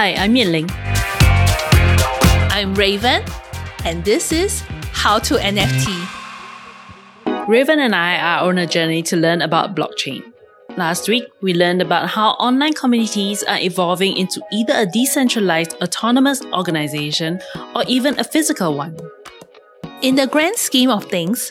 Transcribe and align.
Hi, 0.00 0.14
I'm 0.14 0.32
Ling. 0.32 0.68
I'm 2.54 2.72
Raven, 2.76 3.24
and 3.84 4.04
this 4.04 4.30
is 4.30 4.60
How 4.92 5.18
to 5.18 5.34
NFT. 5.34 7.48
Raven 7.48 7.80
and 7.80 7.96
I 7.96 8.16
are 8.16 8.48
on 8.48 8.58
a 8.58 8.66
journey 8.68 9.02
to 9.02 9.16
learn 9.16 9.42
about 9.42 9.74
blockchain. 9.74 10.22
Last 10.76 11.08
week, 11.08 11.24
we 11.42 11.52
learned 11.52 11.82
about 11.82 12.10
how 12.10 12.34
online 12.34 12.74
communities 12.74 13.42
are 13.42 13.58
evolving 13.58 14.16
into 14.16 14.40
either 14.52 14.74
a 14.76 14.86
decentralized 14.86 15.74
autonomous 15.82 16.42
organization 16.52 17.40
or 17.74 17.82
even 17.88 18.16
a 18.20 18.22
physical 18.22 18.76
one. 18.76 18.96
In 20.02 20.14
the 20.14 20.28
grand 20.28 20.58
scheme 20.58 20.90
of 20.90 21.06
things, 21.06 21.50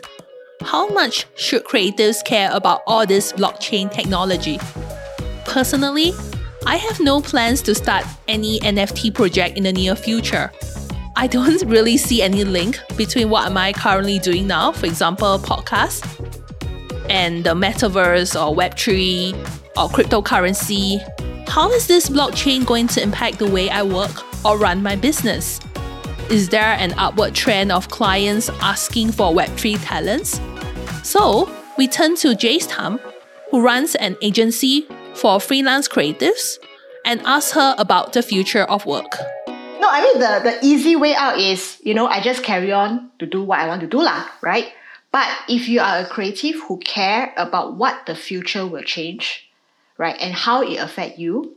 how 0.61 0.87
much 0.87 1.25
should 1.35 1.65
creators 1.65 2.23
care 2.23 2.49
about 2.53 2.81
all 2.87 3.05
this 3.05 3.33
blockchain 3.33 3.91
technology? 3.91 4.57
Personally, 5.43 6.13
I 6.67 6.75
have 6.75 6.99
no 6.99 7.21
plans 7.21 7.61
to 7.61 7.73
start 7.73 8.03
any 8.27 8.59
NFT 8.59 9.13
project 9.13 9.55
in 9.55 9.63
the 9.63 9.71
near 9.71 9.95
future. 9.95 10.51
I 11.15 11.25
don't 11.25 11.63
really 11.65 11.95
see 11.95 12.21
any 12.21 12.43
link 12.43 12.77
between 12.97 13.29
what 13.29 13.45
am 13.45 13.55
I 13.55 13.71
currently 13.71 14.19
doing 14.19 14.47
now, 14.47 14.73
for 14.73 14.85
example, 14.85 15.39
podcast, 15.39 16.03
and 17.09 17.45
the 17.45 17.53
metaverse 17.53 18.35
or 18.35 18.53
Web3 18.53 19.33
or 19.77 19.87
cryptocurrency. 19.87 20.99
How 21.47 21.71
is 21.71 21.87
this 21.87 22.09
blockchain 22.09 22.65
going 22.65 22.87
to 22.87 23.01
impact 23.01 23.39
the 23.39 23.49
way 23.49 23.69
I 23.69 23.81
work 23.83 24.25
or 24.43 24.57
run 24.57 24.83
my 24.83 24.97
business? 24.97 25.61
Is 26.29 26.49
there 26.49 26.73
an 26.73 26.93
upward 26.97 27.33
trend 27.33 27.71
of 27.71 27.87
clients 27.87 28.49
asking 28.61 29.13
for 29.13 29.31
Web3 29.33 29.79
talents? 29.85 30.41
So, 31.01 31.49
we 31.77 31.87
turn 31.87 32.17
to 32.17 32.35
Jace 32.35 32.67
Tam, 32.67 32.99
who 33.51 33.61
runs 33.61 33.95
an 33.95 34.17
agency 34.21 34.85
for 35.17 35.39
freelance 35.39 35.87
creatives, 35.87 36.57
and 37.03 37.21
ask 37.25 37.55
her 37.55 37.75
about 37.77 38.13
the 38.13 38.21
future 38.21 38.63
of 38.63 38.85
work. 38.85 39.17
No, 39.79 39.89
I 39.89 40.01
mean 40.03 40.19
the, 40.19 40.51
the 40.51 40.65
easy 40.65 40.95
way 40.95 41.15
out 41.15 41.39
is, 41.39 41.79
you 41.83 41.93
know, 41.93 42.07
I 42.07 42.21
just 42.21 42.43
carry 42.43 42.71
on 42.71 43.09
to 43.19 43.25
do 43.25 43.41
what 43.43 43.59
I 43.59 43.67
want 43.67 43.81
to 43.81 43.87
do 43.87 44.01
lah, 44.01 44.27
right? 44.41 44.71
But 45.11 45.27
if 45.47 45.69
you 45.69 45.79
are 45.79 45.99
a 45.99 46.05
creative 46.05 46.55
who 46.67 46.77
care 46.79 47.33
about 47.37 47.75
what 47.75 48.05
the 48.05 48.15
future 48.15 48.67
will 48.67 48.83
change, 48.83 49.49
right, 49.97 50.17
and 50.19 50.33
how 50.33 50.61
it 50.61 50.77
affect 50.77 51.17
you, 51.17 51.55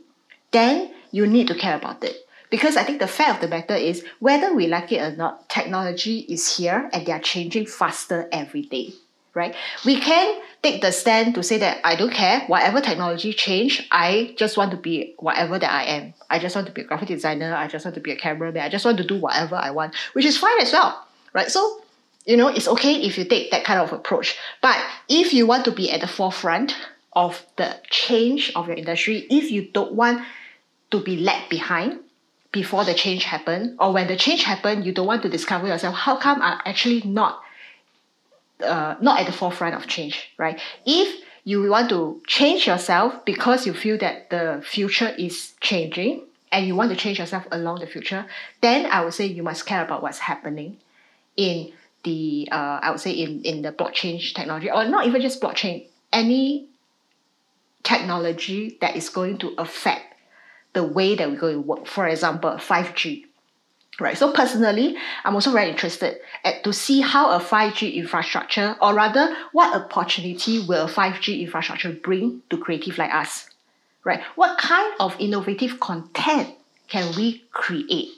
then 0.51 0.91
you 1.11 1.27
need 1.27 1.47
to 1.47 1.55
care 1.55 1.75
about 1.75 2.03
it. 2.03 2.15
Because 2.49 2.75
I 2.75 2.83
think 2.83 2.99
the 2.99 3.07
fact 3.07 3.35
of 3.35 3.41
the 3.41 3.47
matter 3.47 3.75
is, 3.75 4.03
whether 4.19 4.53
we 4.53 4.67
like 4.67 4.91
it 4.91 5.01
or 5.01 5.15
not, 5.15 5.49
technology 5.49 6.19
is 6.19 6.57
here 6.57 6.89
and 6.91 7.05
they 7.05 7.11
are 7.11 7.19
changing 7.19 7.65
faster 7.65 8.27
every 8.31 8.63
day 8.63 8.93
right? 9.33 9.55
We 9.85 9.99
can 9.99 10.41
take 10.61 10.81
the 10.81 10.91
stand 10.91 11.35
to 11.35 11.43
say 11.43 11.57
that 11.59 11.79
I 11.83 11.95
don't 11.95 12.11
care, 12.11 12.41
whatever 12.47 12.81
technology 12.81 13.33
change, 13.33 13.87
I 13.91 14.33
just 14.37 14.57
want 14.57 14.71
to 14.71 14.77
be 14.77 15.15
whatever 15.19 15.57
that 15.57 15.71
I 15.71 15.83
am. 15.85 16.13
I 16.29 16.39
just 16.39 16.55
want 16.55 16.67
to 16.67 16.73
be 16.73 16.81
a 16.81 16.85
graphic 16.85 17.07
designer, 17.07 17.55
I 17.55 17.67
just 17.67 17.85
want 17.85 17.95
to 17.95 18.01
be 18.01 18.11
a 18.11 18.15
cameraman, 18.15 18.61
I 18.61 18.69
just 18.69 18.85
want 18.85 18.97
to 18.97 19.03
do 19.03 19.19
whatever 19.19 19.55
I 19.55 19.71
want, 19.71 19.95
which 20.13 20.25
is 20.25 20.37
fine 20.37 20.59
as 20.59 20.71
well, 20.71 21.05
right? 21.33 21.49
So, 21.49 21.81
you 22.25 22.37
know, 22.37 22.49
it's 22.49 22.67
okay 22.67 22.95
if 23.01 23.17
you 23.17 23.25
take 23.25 23.51
that 23.51 23.63
kind 23.63 23.79
of 23.79 23.91
approach. 23.91 24.37
But 24.61 24.77
if 25.09 25.33
you 25.33 25.47
want 25.47 25.65
to 25.65 25.71
be 25.71 25.91
at 25.91 26.01
the 26.01 26.07
forefront 26.07 26.75
of 27.13 27.45
the 27.55 27.75
change 27.89 28.51
of 28.55 28.67
your 28.67 28.77
industry, 28.77 29.25
if 29.29 29.51
you 29.51 29.67
don't 29.73 29.93
want 29.93 30.21
to 30.91 30.99
be 31.01 31.17
left 31.17 31.49
behind, 31.49 31.99
before 32.51 32.83
the 32.83 32.93
change 32.93 33.23
happen 33.23 33.77
or 33.79 33.93
when 33.93 34.07
the 34.07 34.15
change 34.17 34.43
happen 34.43 34.83
you 34.83 34.91
don't 34.91 35.07
want 35.07 35.21
to 35.21 35.29
discover 35.29 35.67
yourself 35.67 35.95
how 35.95 36.17
come 36.17 36.41
i'm 36.41 36.59
actually 36.65 37.01
not 37.03 37.40
uh, 38.63 38.95
not 39.01 39.19
at 39.19 39.25
the 39.25 39.31
forefront 39.31 39.75
of 39.75 39.87
change, 39.87 40.29
right? 40.37 40.59
If 40.85 41.23
you 41.43 41.69
want 41.69 41.89
to 41.89 42.21
change 42.27 42.67
yourself 42.67 43.25
because 43.25 43.65
you 43.65 43.73
feel 43.73 43.97
that 43.99 44.29
the 44.29 44.63
future 44.65 45.09
is 45.09 45.53
changing 45.59 46.23
and 46.51 46.67
you 46.67 46.75
want 46.75 46.91
to 46.91 46.95
change 46.95 47.19
yourself 47.19 47.47
along 47.51 47.79
the 47.79 47.87
future, 47.87 48.25
then 48.61 48.85
I 48.85 49.03
would 49.03 49.13
say 49.13 49.25
you 49.25 49.43
must 49.43 49.65
care 49.65 49.83
about 49.83 50.03
what's 50.03 50.19
happening 50.19 50.77
in 51.37 51.71
the 52.03 52.49
uh, 52.51 52.79
I 52.81 52.91
would 52.91 52.99
say 52.99 53.11
in 53.11 53.43
in 53.43 53.61
the 53.61 53.71
blockchain 53.71 54.19
technology 54.33 54.69
or 54.69 54.85
not 54.85 55.05
even 55.05 55.21
just 55.21 55.41
blockchain, 55.41 55.87
any 56.11 56.67
technology 57.83 58.77
that 58.81 58.95
is 58.95 59.09
going 59.09 59.37
to 59.39 59.53
affect 59.57 60.13
the 60.73 60.83
way 60.83 61.15
that 61.15 61.29
we're 61.29 61.39
going 61.39 61.55
to 61.55 61.61
work. 61.61 61.87
For 61.87 62.07
example, 62.07 62.51
5G 62.51 63.25
right? 63.99 64.17
So 64.17 64.31
personally, 64.31 64.95
I'm 65.23 65.35
also 65.35 65.51
very 65.51 65.69
interested 65.69 66.19
at, 66.43 66.63
to 66.63 66.73
see 66.73 67.01
how 67.01 67.31
a 67.31 67.39
5G 67.39 67.95
infrastructure, 67.95 68.75
or 68.81 68.93
rather, 68.93 69.35
what 69.51 69.75
opportunity 69.75 70.59
will 70.59 70.85
a 70.85 70.89
5G 70.89 71.41
infrastructure 71.41 71.91
bring 71.91 72.41
to 72.49 72.57
creative 72.57 72.97
like 72.97 73.13
us, 73.13 73.49
right? 74.03 74.21
What 74.35 74.57
kind 74.57 74.93
of 74.99 75.15
innovative 75.19 75.79
content 75.79 76.55
can 76.87 77.15
we 77.15 77.43
create 77.51 78.09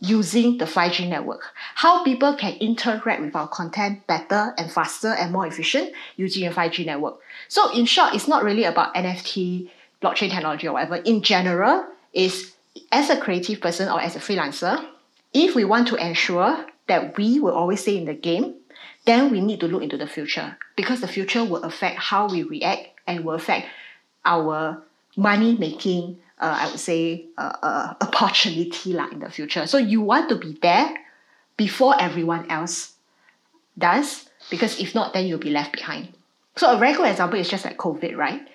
using 0.00 0.58
the 0.58 0.66
5G 0.66 1.08
network? 1.08 1.52
How 1.74 2.04
people 2.04 2.34
can 2.34 2.54
interact 2.54 3.22
with 3.22 3.34
our 3.34 3.48
content 3.48 4.06
better 4.06 4.54
and 4.58 4.70
faster 4.70 5.08
and 5.08 5.32
more 5.32 5.46
efficient 5.46 5.92
using 6.16 6.46
a 6.46 6.50
5G 6.50 6.86
network. 6.86 7.18
So 7.48 7.72
in 7.72 7.86
short, 7.86 8.14
it's 8.14 8.28
not 8.28 8.44
really 8.44 8.64
about 8.64 8.94
NFT, 8.94 9.70
blockchain 10.02 10.30
technology 10.30 10.68
or 10.68 10.74
whatever. 10.74 10.96
In 10.96 11.22
general, 11.22 11.86
is 12.12 12.52
as 12.92 13.10
a 13.10 13.16
creative 13.16 13.60
person 13.60 13.88
or 13.88 14.00
as 14.00 14.16
a 14.16 14.20
freelancer, 14.20 14.84
if 15.34 15.54
we 15.54 15.64
want 15.64 15.88
to 15.88 15.96
ensure 15.96 16.64
that 16.86 17.18
we 17.18 17.40
will 17.40 17.52
always 17.52 17.80
stay 17.80 17.98
in 17.98 18.04
the 18.04 18.14
game, 18.14 18.54
then 19.04 19.30
we 19.30 19.40
need 19.40 19.60
to 19.60 19.68
look 19.68 19.82
into 19.82 19.98
the 19.98 20.06
future 20.06 20.56
because 20.76 21.00
the 21.00 21.08
future 21.08 21.44
will 21.44 21.62
affect 21.64 21.98
how 21.98 22.28
we 22.28 22.42
react 22.42 22.88
and 23.06 23.24
will 23.24 23.34
affect 23.34 23.66
our 24.24 24.82
money 25.16 25.56
making, 25.58 26.18
uh, 26.38 26.56
I 26.60 26.70
would 26.70 26.80
say, 26.80 27.26
uh, 27.36 27.56
uh, 27.62 27.94
opportunity 28.00 28.92
like 28.92 29.12
in 29.12 29.18
the 29.18 29.30
future. 29.30 29.66
So 29.66 29.76
you 29.76 30.00
want 30.00 30.28
to 30.30 30.36
be 30.36 30.56
there 30.62 30.94
before 31.56 32.00
everyone 32.00 32.50
else 32.50 32.94
does 33.76 34.28
because 34.50 34.80
if 34.80 34.94
not, 34.94 35.12
then 35.12 35.26
you'll 35.26 35.38
be 35.38 35.50
left 35.50 35.72
behind. 35.72 36.08
So 36.56 36.72
a 36.72 36.78
very 36.78 36.94
good 36.94 37.08
example 37.08 37.38
is 37.38 37.48
just 37.48 37.64
like 37.64 37.76
COVID, 37.76 38.16
right? 38.16 38.46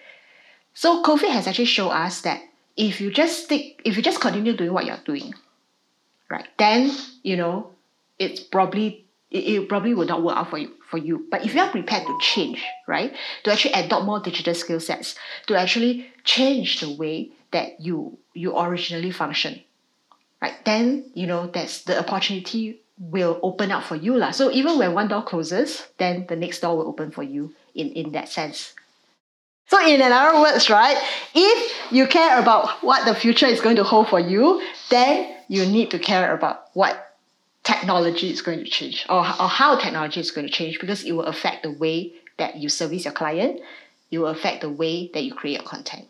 So 0.74 1.04
COVID 1.04 1.30
has 1.30 1.48
actually 1.48 1.66
shown 1.66 1.92
us 1.92 2.22
that 2.22 2.42
if 2.78 3.02
you 3.02 3.12
just 3.12 3.44
stick, 3.46 3.82
if 3.84 3.98
you 3.98 4.02
just 4.02 4.22
continue 4.22 4.56
doing 4.56 4.72
what 4.72 4.86
you're 4.86 5.00
doing, 5.06 5.34
right? 6.30 6.48
Then 6.58 6.92
you 7.24 7.38
know 7.38 7.72
it's 8.18 8.40
probably 8.40 9.06
it, 9.32 9.70
probably 9.70 9.94
will 9.94 10.06
not 10.06 10.24
work 10.24 10.38
out 10.38 10.50
for 10.50 10.58
you 10.58 10.74
for 10.90 10.98
you. 10.98 11.28
But 11.30 11.46
if 11.46 11.54
you 11.54 11.62
are 11.62 11.70
prepared 11.70 12.08
to 12.08 12.18
change, 12.22 12.64
right, 12.88 13.16
to 13.44 13.52
actually 13.52 13.74
adopt 13.74 14.06
more 14.06 14.20
digital 14.20 14.56
skill 14.56 14.80
sets, 14.80 15.16
to 15.48 15.56
actually 15.56 16.08
change 16.24 16.80
the 16.80 16.92
way 16.92 17.32
that 17.52 17.80
you 17.80 18.18
you 18.34 18.58
originally 18.58 19.12
function, 19.12 19.62
right? 20.42 20.54
Then 20.66 21.12
you 21.14 21.28
know 21.28 21.48
that's 21.48 21.84
the 21.84 22.00
opportunity 22.00 22.82
will 23.00 23.40
open 23.44 23.72
up 23.72 23.84
for 23.84 23.96
you 23.96 24.18
lah. 24.18 24.32
So 24.32 24.52
even 24.52 24.78
when 24.78 24.94
one 24.94 25.08
door 25.08 25.24
closes, 25.24 25.88
then 25.98 26.26
the 26.28 26.36
next 26.36 26.60
door 26.60 26.78
will 26.78 26.88
open 26.88 27.12
for 27.12 27.24
you 27.24 27.54
in 27.74 27.92
in 27.94 28.12
that 28.12 28.30
sense. 28.30 28.74
So 29.70 29.78
in 29.86 30.02
other 30.02 30.42
words, 30.42 30.70
right, 30.70 30.98
if 31.36 31.92
you 31.92 32.08
care 32.08 32.40
about 32.42 32.84
what 32.84 33.06
the 33.06 33.14
future 33.14 33.46
is 33.46 33.62
going 33.62 33.76
to 33.76 33.84
hold 33.84 34.10
for 34.10 34.20
you, 34.20 34.62
then 34.90 35.39
you 35.50 35.66
need 35.66 35.92
to 35.92 36.00
care 36.00 36.34
about 36.34 36.68
what 36.74 37.18
technology 37.64 38.32
is 38.32 38.42
going 38.42 38.60
to 38.60 38.70
change 38.70 39.06
or, 39.10 39.20
or 39.20 39.50
how 39.50 39.76
technology 39.76 40.22
is 40.22 40.32
going 40.32 40.48
to 40.48 40.54
change 40.54 40.80
because 40.80 41.04
it 41.04 41.12
will 41.12 41.26
affect 41.26 41.64
the 41.64 41.72
way 41.72 42.14
that 42.38 42.56
you 42.56 42.70
service 42.70 43.04
your 43.04 43.14
client, 43.14 43.60
it 44.10 44.20
will 44.20 44.28
affect 44.28 44.62
the 44.62 44.70
way 44.70 45.10
that 45.14 45.24
you 45.24 45.34
create 45.34 45.60
your 45.60 45.68
content. 45.68 46.08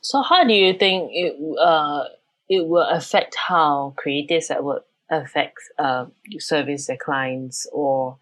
So 0.00 0.22
how 0.22 0.44
do 0.44 0.54
you 0.54 0.72
think 0.72 1.10
it 1.12 1.36
uh 1.60 2.04
it 2.48 2.66
will 2.66 2.86
affect 2.88 3.34
how 3.34 3.94
creatives 4.02 4.50
at 4.50 4.64
work 4.64 4.86
affects 5.10 5.68
uh, 5.78 6.06
service 6.38 6.86
their 6.86 6.96
clients 6.96 7.66
or 7.72 8.18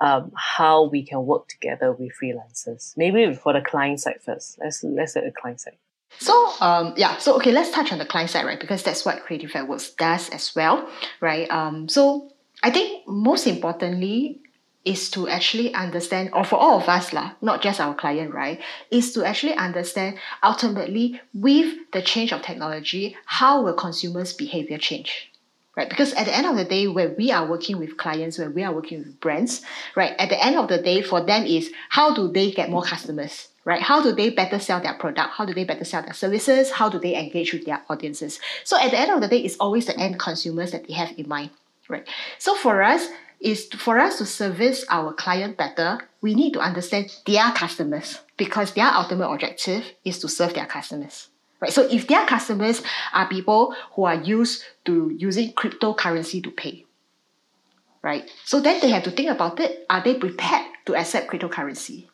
um, 0.00 0.32
how 0.34 0.84
we 0.84 1.04
can 1.04 1.24
work 1.26 1.46
together 1.48 1.92
with 1.92 2.12
freelancers. 2.20 2.96
Maybe 2.96 3.32
for 3.34 3.52
the 3.52 3.60
client 3.60 4.00
side 4.00 4.22
first. 4.24 4.58
Let's 4.58 4.82
let's 4.82 5.12
say 5.12 5.20
the 5.20 5.30
client 5.30 5.60
side. 5.60 5.76
So 6.18 6.52
um, 6.60 6.94
yeah, 6.96 7.16
so 7.18 7.36
okay, 7.36 7.52
let's 7.52 7.70
touch 7.70 7.92
on 7.92 7.98
the 7.98 8.04
client 8.04 8.30
side, 8.30 8.44
right? 8.44 8.60
Because 8.60 8.82
that's 8.82 9.04
what 9.04 9.22
Creative 9.22 9.54
at 9.54 9.68
Works 9.68 9.90
does 9.90 10.28
as 10.30 10.54
well, 10.54 10.88
right? 11.20 11.50
Um, 11.50 11.88
so 11.88 12.32
I 12.62 12.70
think 12.70 13.06
most 13.08 13.46
importantly 13.46 14.40
is 14.84 15.10
to 15.10 15.28
actually 15.28 15.74
understand, 15.74 16.30
or 16.32 16.42
for 16.44 16.56
all 16.56 16.80
of 16.80 16.88
us 16.88 17.12
lah, 17.12 17.32
not 17.42 17.62
just 17.62 17.80
our 17.80 17.94
client, 17.94 18.32
right? 18.34 18.60
Is 18.90 19.12
to 19.12 19.24
actually 19.24 19.54
understand 19.54 20.18
ultimately 20.42 21.20
with 21.34 21.76
the 21.92 22.02
change 22.02 22.32
of 22.32 22.42
technology, 22.42 23.16
how 23.26 23.62
will 23.62 23.74
consumers' 23.74 24.32
behavior 24.32 24.78
change? 24.78 25.30
right? 25.76 25.88
Because 25.88 26.12
at 26.14 26.26
the 26.26 26.36
end 26.36 26.46
of 26.46 26.56
the 26.56 26.64
day, 26.64 26.88
when 26.88 27.14
we 27.16 27.30
are 27.30 27.46
working 27.48 27.78
with 27.78 27.96
clients, 27.96 28.38
when 28.38 28.54
we 28.54 28.62
are 28.62 28.72
working 28.72 28.98
with 28.98 29.20
brands, 29.20 29.62
right? 29.96 30.14
At 30.18 30.28
the 30.28 30.44
end 30.44 30.56
of 30.56 30.68
the 30.68 30.82
day, 30.82 31.00
for 31.00 31.24
them 31.24 31.46
is 31.46 31.72
how 31.88 32.12
do 32.14 32.30
they 32.30 32.50
get 32.50 32.70
more 32.70 32.82
customers, 32.82 33.48
right? 33.64 33.82
How 33.82 34.02
do 34.02 34.12
they 34.12 34.30
better 34.30 34.58
sell 34.58 34.80
their 34.80 34.94
product? 34.94 35.30
How 35.34 35.44
do 35.44 35.54
they 35.54 35.64
better 35.64 35.84
sell 35.84 36.02
their 36.02 36.14
services? 36.14 36.70
How 36.70 36.88
do 36.88 36.98
they 36.98 37.16
engage 37.16 37.52
with 37.52 37.66
their 37.66 37.82
audiences? 37.88 38.40
So 38.64 38.78
at 38.78 38.90
the 38.90 38.98
end 38.98 39.10
of 39.10 39.20
the 39.20 39.28
day, 39.28 39.40
it's 39.40 39.56
always 39.56 39.86
the 39.86 39.98
end 39.98 40.18
consumers 40.18 40.72
that 40.72 40.86
they 40.86 40.94
have 40.94 41.12
in 41.18 41.28
mind, 41.28 41.50
right? 41.88 42.06
So 42.38 42.54
for 42.54 42.82
us, 42.82 43.08
is 43.40 43.68
for 43.68 43.98
us 43.98 44.18
to 44.18 44.26
service 44.26 44.84
our 44.90 45.14
client 45.14 45.56
better, 45.56 45.98
we 46.20 46.34
need 46.34 46.52
to 46.52 46.60
understand 46.60 47.10
their 47.24 47.50
customers 47.52 48.20
because 48.36 48.74
their 48.74 48.88
ultimate 48.88 49.30
objective 49.30 49.82
is 50.04 50.18
to 50.18 50.28
serve 50.28 50.52
their 50.52 50.66
customers 50.66 51.30
right? 51.60 51.72
So 51.72 51.86
if 51.90 52.08
their 52.08 52.26
customers 52.26 52.82
are 53.12 53.28
people 53.28 53.74
who 53.92 54.04
are 54.04 54.14
used 54.14 54.64
to 54.86 55.14
using 55.16 55.52
cryptocurrency 55.52 56.42
to 56.42 56.50
pay, 56.50 56.86
right? 58.02 58.28
So 58.44 58.60
then 58.60 58.80
they 58.80 58.90
have 58.90 59.04
to 59.04 59.10
think 59.10 59.30
about 59.30 59.60
it. 59.60 59.86
Are 59.88 60.02
they 60.02 60.14
prepared 60.14 60.66
to 60.86 60.96
accept 60.96 61.30
cryptocurrency? 61.30 62.06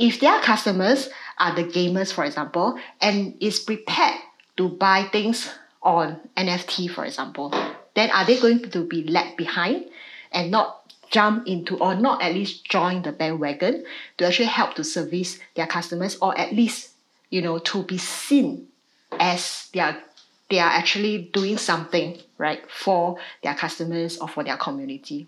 If 0.00 0.18
their 0.18 0.40
customers 0.40 1.10
are 1.36 1.54
the 1.54 1.64
gamers, 1.64 2.10
for 2.10 2.24
example, 2.24 2.80
and 3.02 3.36
is 3.38 3.58
prepared 3.60 4.18
to 4.56 4.70
buy 4.70 5.04
things 5.12 5.52
on 5.82 6.18
NFT, 6.38 6.90
for 6.90 7.04
example, 7.04 7.52
then 7.94 8.10
are 8.10 8.24
they 8.24 8.40
going 8.40 8.70
to 8.70 8.84
be 8.86 9.04
left 9.04 9.36
behind 9.36 9.90
and 10.32 10.50
not 10.50 10.90
jump 11.10 11.46
into 11.46 11.76
or 11.76 11.94
not 11.94 12.22
at 12.22 12.32
least 12.32 12.64
join 12.64 13.02
the 13.02 13.12
bandwagon 13.12 13.84
to 14.16 14.26
actually 14.26 14.46
help 14.46 14.72
to 14.76 14.84
service 14.84 15.38
their 15.54 15.66
customers 15.66 16.16
or 16.22 16.38
at 16.38 16.54
least 16.54 16.92
you 17.30 17.42
know 17.42 17.58
to 17.58 17.82
be 17.82 17.98
seen 17.98 18.68
as 19.18 19.68
they 19.74 19.80
are 19.80 19.98
they 20.48 20.60
are 20.60 20.70
actually 20.70 21.28
doing 21.32 21.58
something 21.58 22.16
right 22.38 22.62
for 22.70 23.18
their 23.42 23.54
customers 23.54 24.18
or 24.18 24.28
for 24.28 24.44
their 24.44 24.56
community 24.56 25.26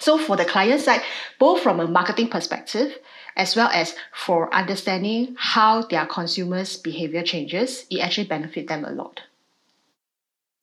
so 0.00 0.18
for 0.18 0.36
the 0.36 0.44
client 0.44 0.80
side 0.80 1.02
both 1.38 1.60
from 1.60 1.80
a 1.80 1.86
marketing 1.86 2.28
perspective 2.28 2.98
as 3.36 3.56
well 3.56 3.70
as 3.72 3.94
for 4.14 4.52
understanding 4.54 5.34
how 5.38 5.82
their 5.82 6.06
consumers 6.06 6.76
behavior 6.76 7.22
changes 7.22 7.86
it 7.90 8.00
actually 8.00 8.26
benefits 8.26 8.68
them 8.68 8.84
a 8.84 8.90
lot 8.90 9.20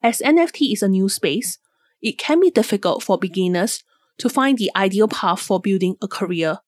as 0.02 0.20
nft 0.24 0.72
is 0.72 0.82
a 0.82 0.88
new 0.88 1.08
space 1.08 1.58
it 2.02 2.18
can 2.18 2.40
be 2.40 2.50
difficult 2.50 3.02
for 3.02 3.18
beginners 3.18 3.84
to 4.20 4.28
find 4.28 4.58
the 4.58 4.70
ideal 4.76 5.08
path 5.08 5.40
for 5.40 5.60
building 5.60 5.96
a 6.00 6.08
career. 6.08 6.58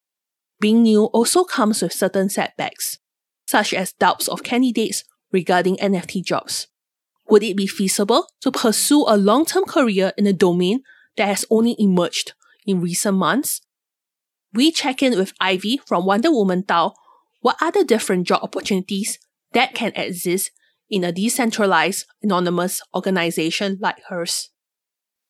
Being 0.60 0.82
new 0.82 1.04
also 1.06 1.44
comes 1.44 1.82
with 1.82 1.92
certain 1.92 2.28
setbacks, 2.28 2.98
such 3.46 3.74
as 3.74 3.92
doubts 3.92 4.28
of 4.28 4.42
candidates 4.42 5.04
regarding 5.30 5.76
NFT 5.76 6.24
jobs. 6.24 6.68
Would 7.28 7.42
it 7.42 7.56
be 7.56 7.66
feasible 7.66 8.26
to 8.40 8.50
pursue 8.50 9.04
a 9.06 9.16
long 9.16 9.44
term 9.46 9.64
career 9.64 10.12
in 10.16 10.26
a 10.26 10.32
domain 10.32 10.82
that 11.16 11.26
has 11.28 11.44
only 11.50 11.76
emerged 11.78 12.32
in 12.66 12.80
recent 12.80 13.16
months? 13.16 13.60
We 14.52 14.70
check 14.70 15.02
in 15.02 15.16
with 15.16 15.32
Ivy 15.40 15.80
from 15.86 16.06
Wonder 16.06 16.30
Woman 16.30 16.62
DAO. 16.62 16.92
What 17.40 17.56
are 17.60 17.72
the 17.72 17.84
different 17.84 18.26
job 18.26 18.40
opportunities 18.42 19.18
that 19.52 19.74
can 19.74 19.92
exist 19.94 20.50
in 20.90 21.04
a 21.04 21.12
decentralized, 21.12 22.06
anonymous 22.22 22.82
organization 22.94 23.78
like 23.80 24.02
hers? 24.08 24.50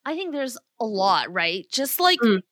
I 0.05 0.15
think 0.15 0.33
there's 0.33 0.59
a 0.81 0.85
lot, 0.85 1.33
right? 1.33 1.65
Just 1.73 2.01
like 2.01 2.19
mm. 2.19 2.43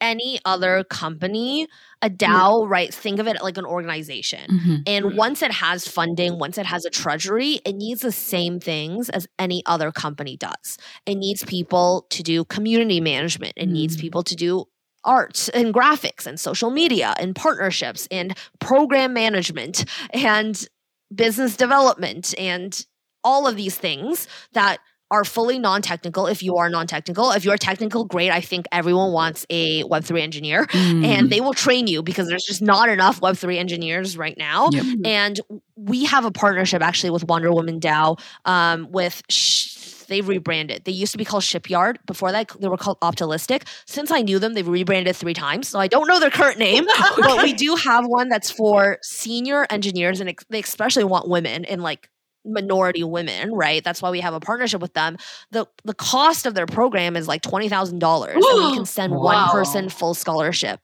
Any 0.00 0.38
other 0.44 0.84
company, 0.84 1.66
a 2.02 2.10
DAO, 2.10 2.62
mm. 2.62 2.68
right? 2.68 2.92
Think 2.92 3.18
of 3.18 3.26
it 3.26 3.42
like 3.42 3.58
an 3.58 3.64
organization. 3.64 4.50
Mm-hmm. 4.50 4.76
And 4.86 5.04
mm-hmm. 5.06 5.16
once 5.16 5.42
it 5.42 5.52
has 5.52 5.86
funding, 5.88 6.38
once 6.38 6.58
it 6.58 6.66
has 6.66 6.84
a 6.84 6.90
treasury, 6.90 7.60
it 7.64 7.74
needs 7.74 8.02
the 8.02 8.12
same 8.12 8.60
things 8.60 9.08
as 9.10 9.26
any 9.38 9.62
other 9.66 9.92
company 9.92 10.36
does. 10.36 10.78
It 11.06 11.16
needs 11.16 11.44
people 11.44 12.06
to 12.10 12.22
do 12.22 12.44
community 12.44 13.00
management, 13.00 13.54
it 13.56 13.68
mm. 13.68 13.72
needs 13.72 13.96
people 13.96 14.22
to 14.24 14.36
do 14.36 14.66
art 15.04 15.48
and 15.54 15.72
graphics 15.72 16.26
and 16.26 16.38
social 16.38 16.70
media 16.70 17.14
and 17.18 17.34
partnerships 17.34 18.08
and 18.10 18.36
program 18.60 19.12
management 19.14 19.84
and 20.10 20.68
business 21.14 21.56
development 21.56 22.34
and 22.36 22.84
all 23.24 23.46
of 23.46 23.56
these 23.56 23.76
things 23.76 24.28
that 24.52 24.78
are 25.10 25.24
fully 25.24 25.58
non-technical 25.58 26.26
if 26.26 26.42
you 26.42 26.56
are 26.56 26.68
non-technical 26.68 27.30
if 27.30 27.44
you're 27.44 27.56
technical 27.56 28.04
great 28.04 28.30
i 28.30 28.40
think 28.40 28.66
everyone 28.72 29.12
wants 29.12 29.46
a 29.50 29.82
web3 29.84 30.20
engineer 30.20 30.66
mm. 30.66 31.04
and 31.04 31.30
they 31.30 31.40
will 31.40 31.54
train 31.54 31.86
you 31.86 32.02
because 32.02 32.28
there's 32.28 32.44
just 32.44 32.62
not 32.62 32.88
enough 32.88 33.20
web3 33.20 33.56
engineers 33.56 34.16
right 34.16 34.36
now 34.38 34.68
yep. 34.72 34.84
and 35.04 35.40
we 35.76 36.04
have 36.04 36.24
a 36.24 36.30
partnership 36.30 36.82
actually 36.82 37.10
with 37.10 37.24
wonder 37.24 37.52
woman 37.52 37.80
dao 37.80 38.18
um, 38.44 38.90
with 38.90 39.22
sh- 39.28 39.78
they 40.08 40.22
rebranded. 40.22 40.84
They 40.84 40.92
used 40.92 41.12
to 41.12 41.18
be 41.18 41.24
called 41.24 41.44
Shipyard. 41.44 42.00
Before 42.06 42.32
that, 42.32 42.50
they 42.58 42.68
were 42.68 42.76
called 42.76 42.98
Optilistic. 43.00 43.68
Since 43.86 44.10
I 44.10 44.22
knew 44.22 44.38
them, 44.38 44.54
they've 44.54 44.66
rebranded 44.66 45.14
three 45.14 45.34
times. 45.34 45.68
So 45.68 45.78
I 45.78 45.86
don't 45.86 46.08
know 46.08 46.18
their 46.18 46.30
current 46.30 46.58
name, 46.58 46.86
but 47.20 47.42
we 47.42 47.52
do 47.52 47.76
have 47.76 48.06
one 48.06 48.28
that's 48.28 48.50
for 48.50 48.98
senior 49.02 49.66
engineers, 49.70 50.20
and 50.20 50.34
they 50.48 50.60
especially 50.60 51.04
want 51.04 51.28
women 51.28 51.64
in 51.64 51.80
like 51.80 52.08
minority 52.48 53.04
women, 53.04 53.52
right? 53.52 53.82
That's 53.82 54.02
why 54.02 54.10
we 54.10 54.20
have 54.20 54.34
a 54.34 54.40
partnership 54.40 54.80
with 54.80 54.94
them. 54.94 55.16
The 55.50 55.66
the 55.84 55.94
cost 55.94 56.46
of 56.46 56.54
their 56.54 56.66
program 56.66 57.16
is 57.16 57.28
like 57.28 57.42
twenty 57.42 57.68
thousand 57.68 57.98
dollars, 57.98 58.34
and 58.34 58.70
we 58.70 58.74
can 58.74 58.86
send 58.86 59.12
wow. 59.12 59.22
one 59.22 59.48
person 59.50 59.88
full 59.88 60.14
scholarship 60.14 60.80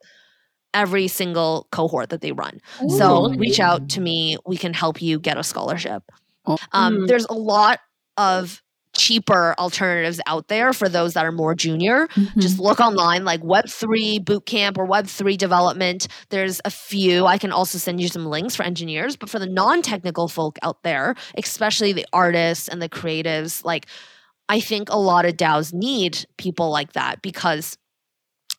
every 0.75 1.06
single 1.06 1.69
cohort 1.70 2.11
that 2.11 2.20
they 2.20 2.32
run. 2.32 2.61
Ooh. 2.82 2.90
So 2.90 3.31
reach 3.34 3.61
out 3.61 3.88
to 3.90 4.00
me. 4.00 4.37
We 4.44 4.56
can 4.56 4.75
help 4.75 5.00
you 5.00 5.19
get 5.20 5.38
a 5.38 5.44
scholarship. 5.44 6.02
Oh. 6.46 6.58
Um, 6.72 6.99
mm. 6.99 7.06
There's 7.06 7.26
a 7.26 7.34
lot 7.34 7.78
of 8.16 8.62
cheaper 8.96 9.55
alternatives 9.58 10.20
out 10.26 10.49
there 10.49 10.73
for 10.73 10.88
those 10.88 11.14
that 11.14 11.25
are 11.25 11.32
more 11.32 11.55
junior. 11.55 12.06
Mm-hmm. 12.08 12.41
Just 12.41 12.58
look 12.58 12.81
online 12.81 13.25
like 13.25 13.41
Web3 13.43 14.25
bootcamp 14.25 14.79
or 14.79 14.87
Web3 14.87 15.37
development. 15.37 16.08
There's 16.31 16.61
a 16.64 16.70
few. 16.70 17.26
I 17.26 17.38
can 17.38 17.52
also 17.52 17.79
send 17.79 18.00
you 18.00 18.08
some 18.08 18.26
links 18.26 18.56
for 18.56 18.62
engineers, 18.62 19.17
but 19.17 19.29
for 19.29 19.38
the 19.38 19.46
non-technical 19.46 20.29
folk 20.29 20.58
out 20.62 20.82
there, 20.82 21.14
especially 21.37 21.93
the 21.93 22.06
artists 22.12 22.69
and 22.69 22.81
the 22.81 22.88
creatives, 22.88 23.64
like 23.64 23.87
I 24.49 24.61
think 24.61 24.88
a 24.91 24.99
lot 24.99 25.25
of 25.25 25.37
DAOs 25.37 25.73
need 25.73 26.26
people 26.37 26.70
like 26.70 26.93
that 26.93 27.23
because 27.23 27.76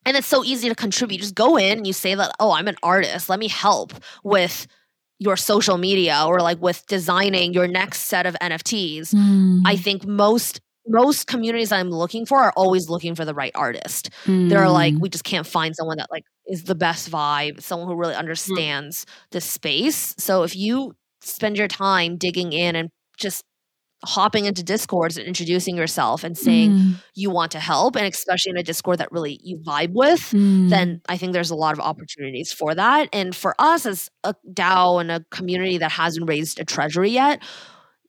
and 0.08 0.16
it's 0.16 0.28
so 0.28 0.44
easy 0.44 0.70
to 0.70 0.76
contribute. 0.76 1.20
Just 1.20 1.34
go 1.34 1.58
in 1.58 1.80
and 1.80 1.88
you 1.88 1.94
say 1.94 2.14
that, 2.14 2.36
"Oh, 2.40 2.52
I'm 2.52 2.68
an 2.68 2.76
artist. 2.84 3.28
Let 3.28 3.40
me 3.40 3.48
help 3.48 3.92
with 4.24 4.68
your 5.20 5.38
social 5.38 5.78
media 5.78 6.24
or 6.26 6.40
like 6.40 6.62
with 6.62 6.86
designing 6.88 7.54
your 7.54 7.68
next 7.68 8.02
set 8.02 8.26
of 8.26 8.36
NFTs, 8.42 9.14
mm. 9.14 9.62
I 9.66 9.76
think 9.76 10.06
most 10.06 10.62
most 10.88 11.26
communities 11.28 11.72
I'm 11.72 11.90
looking 11.90 12.26
for 12.26 12.40
are 12.40 12.54
always 12.56 12.90
looking 12.90 13.16
for 13.16 13.26
the 13.26 13.34
right 13.34 13.52
artist. 13.56 14.12
Mm. 14.26 14.50
They're 14.50 14.70
like, 14.70 14.94
we 15.00 15.10
just 15.10 15.24
can't 15.24 15.48
find 15.48 15.76
someone 15.76 15.98
that 15.98 16.12
like 16.12 16.26
is 16.48 16.66
the 16.66 16.76
best 16.76 17.10
vibe, 17.10 17.62
someone 17.62 17.88
who 17.88 17.96
really 17.96 18.14
hmm. 18.14 18.20
understands 18.20 19.06
mm. 19.06 19.10
the 19.32 19.42
space. 19.42 20.14
So 20.20 20.44
if 20.44 20.56
you 20.56 20.94
spend 21.22 21.58
your 21.58 21.68
time 21.68 22.18
digging 22.18 22.54
in 22.54 22.76
and 22.76 22.90
just 23.18 23.44
hopping 24.06 24.46
into 24.46 24.63
discords 24.63 25.18
and 25.18 25.28
introducing 25.28 25.75
yourself 25.75 26.24
and 26.24 26.38
saying 26.38 26.72
mm. 26.72 27.04
you 27.16 27.30
want 27.30 27.52
to 27.52 27.60
help 27.60 27.96
and 27.96 28.06
especially 28.06 28.52
in 28.52 28.57
a 28.57 28.63
discord 28.63 29.00
that 29.00 29.12
really 29.12 29.40
you 29.44 29.57
vibe 29.57 29.94
with 29.94 30.22
mm. 30.31 30.69
then 30.69 31.02
i 31.10 31.18
think 31.18 31.34
there's 31.34 31.50
a 31.50 31.56
lot 31.56 31.74
of 31.74 31.80
opportunities 31.80 32.54
for 32.54 32.75
that 32.75 33.10
and 33.12 33.36
for 33.36 33.56
us 33.60 33.86
as 33.86 34.10
a 34.24 34.36
dao 34.54 35.02
and 35.02 35.12
a 35.12 35.24
community 35.31 35.78
that 35.78 35.92
hasn't 35.92 36.28
raised 36.30 36.60
a 36.60 36.66
treasury 36.66 37.12
yet 37.12 37.42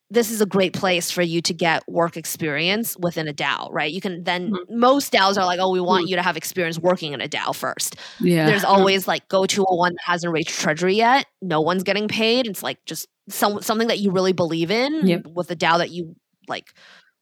this 0.09 0.31
is 0.31 0.41
a 0.41 0.47
great 0.47 0.73
place 0.73 1.11
for 1.11 1.23
you 1.23 1.41
to 1.43 1.53
get 1.53 1.83
work 1.89 2.17
experience 2.17 2.97
within 2.99 3.27
a 3.27 3.33
DAO, 3.33 3.73
right? 3.73 3.93
You 3.93 4.01
can 4.01 4.23
then 4.25 4.53
mm 4.53 4.57
most 4.69 5.13
DAOs 5.13 5.39
are 5.39 5.45
like, 5.45 5.59
oh, 5.59 5.71
we 5.71 5.81
want 5.81 6.07
mm 6.07 6.11
you 6.11 6.17
to 6.17 6.23
have 6.23 6.37
experience 6.37 6.79
working 6.79 7.13
in 7.13 7.21
a 7.21 7.29
DAO 7.29 7.55
first. 7.55 7.97
Yeah. 8.21 8.47
There's 8.47 8.65
always 8.65 9.09
like 9.09 9.29
go 9.29 9.47
to 9.47 9.63
a 9.63 9.75
one 9.75 9.93
that 9.93 10.05
hasn't 10.05 10.33
raised 10.33 10.49
treasury 10.49 10.95
yet. 10.95 11.27
No 11.43 11.61
one's 11.61 11.83
getting 11.83 12.09
paid. 12.09 12.47
It's 12.47 12.63
like 12.63 12.85
just 12.85 13.09
some 13.29 13.63
something 13.63 13.89
that 13.89 13.99
you 13.99 14.11
really 14.11 14.33
believe 14.33 14.71
in 14.71 15.07
yep. 15.07 15.27
with 15.27 15.51
a 15.51 15.57
DAO 15.57 15.79
that 15.79 15.91
you 15.91 16.15
like 16.47 16.73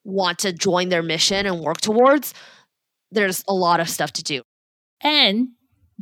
want 0.05 0.41
to 0.41 0.53
join 0.53 0.91
their 0.91 1.03
mission 1.03 1.47
and 1.47 1.61
work 1.61 1.81
towards. 1.81 2.35
There's 3.11 3.45
a 3.49 3.55
lot 3.55 3.81
of 3.81 3.89
stuff 3.89 4.13
to 4.15 4.23
do. 4.23 4.43
And 5.01 5.49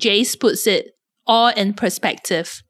Jace 0.01 0.39
puts 0.39 0.67
it 0.67 0.97
all 1.27 1.49
in 1.49 1.75
perspective. 1.75 2.62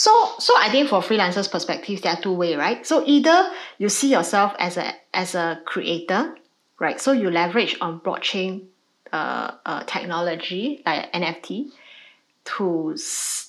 So, 0.00 0.32
so 0.38 0.54
I 0.56 0.70
think 0.70 0.88
for 0.88 1.02
freelancers' 1.02 1.50
perspective, 1.50 2.00
there 2.00 2.14
are 2.14 2.22
two 2.22 2.32
way, 2.32 2.56
right? 2.56 2.86
So 2.86 3.04
either 3.06 3.50
you 3.76 3.90
see 3.90 4.10
yourself 4.10 4.54
as 4.58 4.78
a 4.78 4.94
as 5.12 5.34
a 5.34 5.60
creator, 5.66 6.36
right? 6.78 6.98
So 6.98 7.12
you 7.12 7.30
leverage 7.30 7.76
on 7.82 8.00
blockchain 8.00 8.68
uh, 9.12 9.50
uh, 9.66 9.82
technology 9.84 10.82
like 10.86 11.12
NFT 11.12 11.72
to 12.44 12.96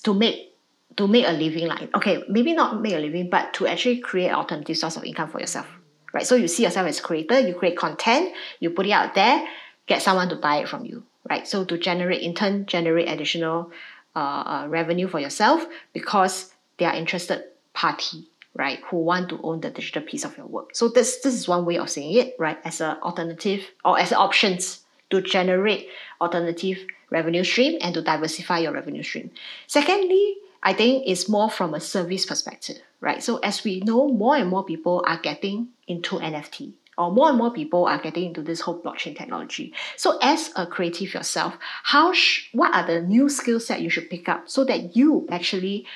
to 0.02 0.12
make 0.12 0.54
to 0.98 1.08
make 1.08 1.26
a 1.26 1.32
living 1.32 1.68
like 1.68 1.88
okay 1.96 2.22
maybe 2.28 2.52
not 2.52 2.82
make 2.82 2.92
a 2.92 2.98
living 2.98 3.30
but 3.30 3.54
to 3.54 3.66
actually 3.66 4.00
create 4.00 4.30
alternative 4.30 4.76
source 4.76 4.98
of 4.98 5.04
income 5.04 5.30
for 5.30 5.40
yourself 5.40 5.66
right 6.12 6.26
so 6.26 6.34
you 6.34 6.48
see 6.48 6.64
yourself 6.64 6.86
as 6.86 6.98
a 6.98 7.02
creator 7.02 7.40
you 7.40 7.54
create 7.54 7.78
content 7.78 8.30
you 8.60 8.68
put 8.68 8.84
it 8.84 8.90
out 8.90 9.14
there 9.14 9.48
get 9.86 10.02
someone 10.02 10.28
to 10.28 10.36
buy 10.36 10.56
it 10.56 10.68
from 10.68 10.84
you 10.84 11.02
right 11.30 11.48
so 11.48 11.64
to 11.64 11.78
generate 11.78 12.20
in 12.20 12.34
turn 12.34 12.66
generate 12.66 13.08
additional 13.08 13.72
uh, 14.16 14.18
uh, 14.18 14.66
revenue 14.68 15.08
for 15.08 15.20
yourself 15.20 15.64
because 15.92 16.52
they 16.78 16.84
are 16.84 16.94
interested 16.94 17.44
party 17.72 18.26
right 18.54 18.80
who 18.86 18.98
want 18.98 19.30
to 19.30 19.40
own 19.42 19.60
the 19.60 19.70
digital 19.70 20.02
piece 20.02 20.24
of 20.24 20.36
your 20.36 20.46
work. 20.46 20.74
So 20.74 20.88
this 20.88 21.20
this 21.20 21.34
is 21.34 21.48
one 21.48 21.64
way 21.64 21.78
of 21.78 21.88
saying 21.88 22.12
it 22.14 22.36
right 22.38 22.58
as 22.64 22.80
an 22.80 22.98
alternative 23.02 23.70
or 23.84 23.98
as 23.98 24.12
options 24.12 24.80
to 25.10 25.20
generate 25.20 25.88
alternative 26.20 26.78
revenue 27.10 27.44
stream 27.44 27.78
and 27.80 27.94
to 27.94 28.02
diversify 28.02 28.58
your 28.58 28.72
revenue 28.72 29.02
stream. 29.02 29.30
Secondly 29.66 30.36
I 30.62 30.72
think 30.74 31.04
it's 31.06 31.28
more 31.28 31.50
from 31.50 31.74
a 31.74 31.80
service 31.80 32.24
perspective, 32.24 32.78
right? 33.00 33.20
So 33.22 33.38
as 33.38 33.64
we 33.64 33.80
know, 33.80 34.08
more 34.08 34.36
and 34.36 34.48
more 34.48 34.64
people 34.64 35.02
are 35.08 35.18
getting 35.18 35.68
into 35.88 36.20
NFT 36.20 36.74
or 36.98 37.10
more 37.10 37.28
and 37.28 37.38
more 37.38 37.50
people 37.50 37.86
are 37.86 38.00
getting 38.00 38.26
into 38.26 38.42
this 38.42 38.60
whole 38.60 38.80
blockchain 38.80 39.16
technology. 39.16 39.72
So 39.96 40.18
as 40.20 40.50
a 40.56 40.66
creative 40.66 41.14
yourself, 41.14 41.56
how 41.84 42.12
sh- 42.12 42.48
what 42.52 42.74
are 42.74 42.86
the 42.86 43.00
new 43.00 43.28
skill 43.28 43.60
set 43.60 43.80
you 43.80 43.90
should 43.90 44.10
pick 44.10 44.28
up 44.28 44.48
so 44.48 44.64
that 44.64 44.96
you 44.96 45.26
actually 45.30 45.86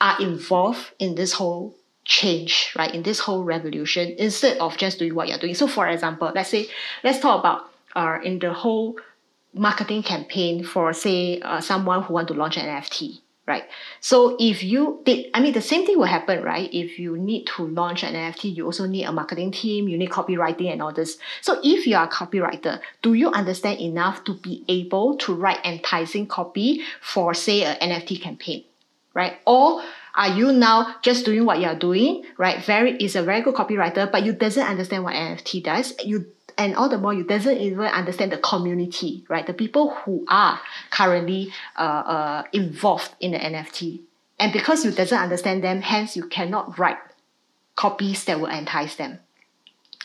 are 0.00 0.20
involved 0.20 0.92
in 0.98 1.14
this 1.14 1.32
whole 1.32 1.74
change, 2.04 2.72
right, 2.76 2.94
in 2.94 3.02
this 3.02 3.18
whole 3.18 3.42
revolution 3.42 4.14
instead 4.18 4.58
of 4.58 4.76
just 4.76 4.98
doing 4.98 5.14
what 5.14 5.28
you're 5.28 5.38
doing. 5.38 5.54
So, 5.54 5.66
for 5.66 5.88
example, 5.88 6.30
let's 6.34 6.50
say, 6.50 6.68
let's 7.02 7.18
talk 7.18 7.40
about 7.40 7.70
uh, 7.96 8.18
in 8.22 8.38
the 8.38 8.52
whole 8.52 8.96
marketing 9.54 10.02
campaign 10.02 10.64
for, 10.64 10.92
say, 10.92 11.40
uh, 11.40 11.60
someone 11.60 12.02
who 12.02 12.14
want 12.14 12.28
to 12.28 12.34
launch 12.34 12.56
an 12.56 12.66
NFT, 12.66 13.20
right? 13.46 13.64
So, 14.00 14.36
if 14.40 14.62
you 14.62 15.00
did, 15.04 15.26
I 15.34 15.40
mean, 15.40 15.52
the 15.52 15.60
same 15.60 15.84
thing 15.86 15.98
will 15.98 16.06
happen, 16.06 16.42
right? 16.42 16.72
If 16.72 16.98
you 16.98 17.16
need 17.18 17.46
to 17.56 17.66
launch 17.66 18.02
an 18.02 18.14
NFT, 18.14 18.56
you 18.56 18.64
also 18.64 18.86
need 18.86 19.04
a 19.04 19.12
marketing 19.12 19.52
team, 19.52 19.88
you 19.88 19.98
need 19.98 20.10
copywriting 20.10 20.72
and 20.72 20.82
all 20.82 20.92
this. 20.92 21.18
So, 21.40 21.60
if 21.62 21.86
you 21.86 21.96
are 21.96 22.06
a 22.06 22.10
copywriter, 22.10 22.80
do 23.02 23.14
you 23.14 23.30
understand 23.30 23.80
enough 23.80 24.24
to 24.24 24.34
be 24.34 24.64
able 24.68 25.16
to 25.18 25.34
write 25.34 25.64
enticing 25.64 26.26
copy 26.26 26.82
for, 27.00 27.34
say, 27.34 27.64
an 27.64 27.76
NFT 27.90 28.20
campaign, 28.20 28.64
right? 29.12 29.34
Or 29.46 29.82
are 30.14 30.28
you 30.28 30.52
now 30.52 30.96
just 31.02 31.24
doing 31.24 31.44
what 31.44 31.60
you're 31.60 31.74
doing, 31.74 32.24
right? 32.38 32.64
Very 32.64 32.96
is 32.96 33.16
a 33.16 33.22
very 33.22 33.42
good 33.42 33.54
copywriter, 33.54 34.10
but 34.10 34.24
you 34.24 34.32
doesn't 34.32 34.64
understand 34.64 35.02
what 35.02 35.14
NFT 35.14 35.62
does. 35.62 35.92
You 36.04 36.26
and 36.56 36.74
all 36.76 36.88
the 36.88 36.98
more 36.98 37.12
you 37.12 37.24
doesn't 37.24 37.56
even 37.58 37.80
understand 37.86 38.32
the 38.32 38.38
community, 38.38 39.24
right? 39.28 39.46
The 39.46 39.54
people 39.54 39.94
who 39.94 40.24
are 40.28 40.60
currently 40.90 41.52
uh, 41.76 41.80
uh, 41.80 42.42
involved 42.52 43.14
in 43.20 43.32
the 43.32 43.38
NFT. 43.38 44.00
And 44.38 44.52
because 44.52 44.84
you 44.84 44.90
doesn't 44.90 45.18
understand 45.18 45.62
them, 45.62 45.82
hence 45.82 46.16
you 46.16 46.26
cannot 46.26 46.78
write 46.78 46.98
copies 47.76 48.24
that 48.24 48.40
will 48.40 48.48
entice 48.48 48.96
them. 48.96 49.20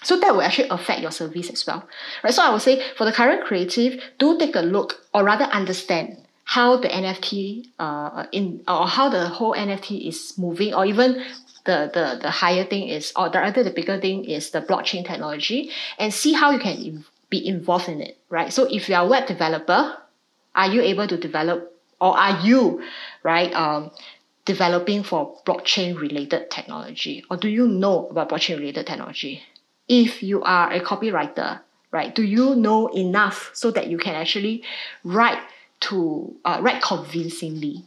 So 0.02 0.18
that 0.20 0.34
will 0.34 0.42
actually 0.42 0.70
affect 0.70 1.02
your 1.02 1.12
service 1.12 1.50
as 1.50 1.66
well, 1.68 1.88
right? 2.24 2.34
So 2.34 2.44
I 2.44 2.52
would 2.52 2.62
say 2.62 2.82
for 2.96 3.06
the 3.06 3.12
current 3.12 3.44
creative, 3.44 4.02
do 4.18 4.38
take 4.38 4.56
a 4.56 4.62
look 4.62 5.06
or 5.14 5.24
rather 5.24 5.46
understand 5.46 6.18
how 6.46 6.78
the 6.78 6.88
NFT 6.88 7.68
uh, 7.78 8.26
in 8.32 8.64
or 8.68 8.88
how 8.88 9.10
the 9.10 9.28
whole 9.28 9.54
NFT 9.54 10.08
is 10.08 10.36
moving, 10.38 10.74
or 10.74 10.86
even 10.86 11.24
the 11.70 11.80
the 11.94 12.06
the 12.24 12.32
higher 12.32 12.66
thing 12.66 12.88
is, 12.90 13.14
or 13.16 13.30
the 13.30 13.64
the 13.64 13.72
bigger 13.72 14.00
thing 14.00 14.26
is 14.26 14.52
the 14.52 14.62
blockchain 14.62 15.06
technology, 15.06 15.72
and 15.98 16.14
see 16.14 16.34
how 16.34 16.52
you 16.52 16.60
can 16.60 17.06
be 17.30 17.46
involved 17.46 17.90
in 17.90 18.02
it, 18.02 18.18
right? 18.30 18.52
So 18.52 18.68
if 18.70 18.90
you 18.90 18.96
are 18.96 19.06
a 19.06 19.08
web 19.08 19.28
developer, 19.28 19.98
are 20.56 20.68
you 20.68 20.82
able 20.82 21.08
to 21.08 21.18
develop, 21.18 21.76
or 22.02 22.18
are 22.18 22.40
you, 22.46 22.82
right? 23.24 23.54
Um, 23.54 23.92
developing 24.46 25.04
for 25.04 25.38
blockchain 25.46 26.00
related 26.00 26.50
technology 26.50 27.24
or 27.30 27.38
do 27.38 27.48
you 27.48 27.68
know 27.68 28.08
about 28.08 28.30
blockchain 28.30 28.58
related 28.58 28.88
technology 28.88 29.44
if 29.88 30.24
you 30.24 30.42
are 30.42 30.72
a 30.72 30.80
copywriter 30.80 31.60
right 31.92 32.16
do 32.16 32.24
you 32.24 32.56
know 32.56 32.88
enough 32.88 33.52
so 33.54 33.70
that 33.70 33.92
you 33.92 33.98
can 34.00 34.16
actually 34.16 34.64
write 35.04 35.38
to 35.80 36.36
uh, 36.46 36.60
write 36.62 36.82
convincingly, 36.82 37.86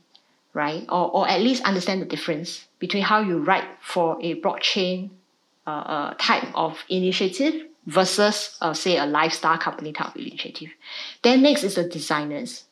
right? 0.55 0.85
Or, 0.89 1.11
or 1.11 1.29
at 1.29 1.41
least 1.41 1.63
understand 1.65 2.03
the 2.03 2.07
difference 2.07 2.67
between 2.83 3.05
how 3.05 3.21
you 3.21 3.39
write 3.39 3.69
for 3.81 4.19
a 4.21 4.35
blockchain 4.41 5.09
uh, 5.69 5.71
uh, 5.71 6.15
type 6.19 6.49
of 6.53 6.77
initiative 6.89 7.55
versus, 7.87 8.59
uh, 8.61 8.75
say, 8.75 8.99
a 8.99 9.07
lifestyle 9.07 9.57
company 9.57 9.93
type 9.93 10.09
of 10.09 10.21
initiative. 10.21 10.71
Then 11.23 11.43
next 11.43 11.63
is 11.63 11.77
the 11.77 11.85
designers, 11.85 12.65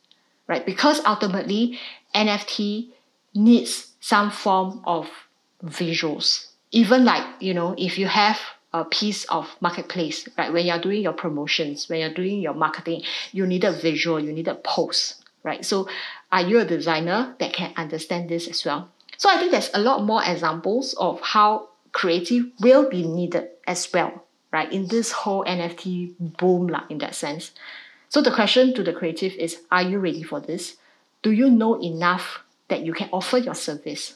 right? 0.48 0.66
Because 0.66 1.00
ultimately, 1.06 1.78
NFT 2.12 2.88
needs 3.36 3.92
some 4.00 4.32
form 4.32 4.82
of 4.84 5.06
visuals. 5.64 6.48
Even 6.72 7.04
like, 7.04 7.24
you 7.38 7.54
know, 7.54 7.76
if 7.78 7.96
you 7.96 8.08
have 8.08 8.40
a 8.72 8.84
piece 8.84 9.24
of 9.26 9.46
marketplace, 9.60 10.28
right? 10.36 10.52
When 10.52 10.66
you're 10.66 10.80
doing 10.80 11.02
your 11.02 11.12
promotions, 11.12 11.88
when 11.88 12.00
you're 12.00 12.14
doing 12.14 12.40
your 12.40 12.54
marketing, 12.54 13.02
you 13.30 13.46
need 13.46 13.62
a 13.62 13.70
visual, 13.70 14.18
you 14.18 14.32
need 14.32 14.48
a 14.48 14.56
post, 14.56 15.24
right? 15.44 15.64
So 15.64 15.88
are 16.32 16.42
you 16.42 16.58
a 16.58 16.64
designer 16.64 17.36
that 17.38 17.52
can 17.52 17.72
understand 17.76 18.28
this 18.28 18.48
as 18.48 18.64
well? 18.64 18.88
So 19.20 19.28
I 19.28 19.36
think 19.36 19.50
there's 19.50 19.68
a 19.74 19.78
lot 19.78 20.02
more 20.02 20.22
examples 20.24 20.94
of 20.94 21.20
how 21.20 21.68
creative 21.92 22.46
will 22.58 22.88
be 22.88 23.06
needed 23.06 23.50
as 23.66 23.86
well, 23.92 24.24
right? 24.50 24.72
In 24.72 24.86
this 24.86 25.12
whole 25.12 25.44
NFT 25.44 26.14
boom 26.38 26.68
lah, 26.68 26.84
in 26.88 26.96
that 27.04 27.14
sense. 27.14 27.50
So 28.08 28.22
the 28.22 28.32
question 28.32 28.72
to 28.72 28.82
the 28.82 28.94
creative 28.94 29.34
is, 29.34 29.60
are 29.70 29.82
you 29.82 29.98
ready 29.98 30.22
for 30.22 30.40
this? 30.40 30.78
Do 31.20 31.32
you 31.32 31.50
know 31.50 31.78
enough 31.82 32.42
that 32.68 32.80
you 32.80 32.94
can 32.94 33.10
offer 33.12 33.36
your 33.36 33.54
service? 33.54 34.14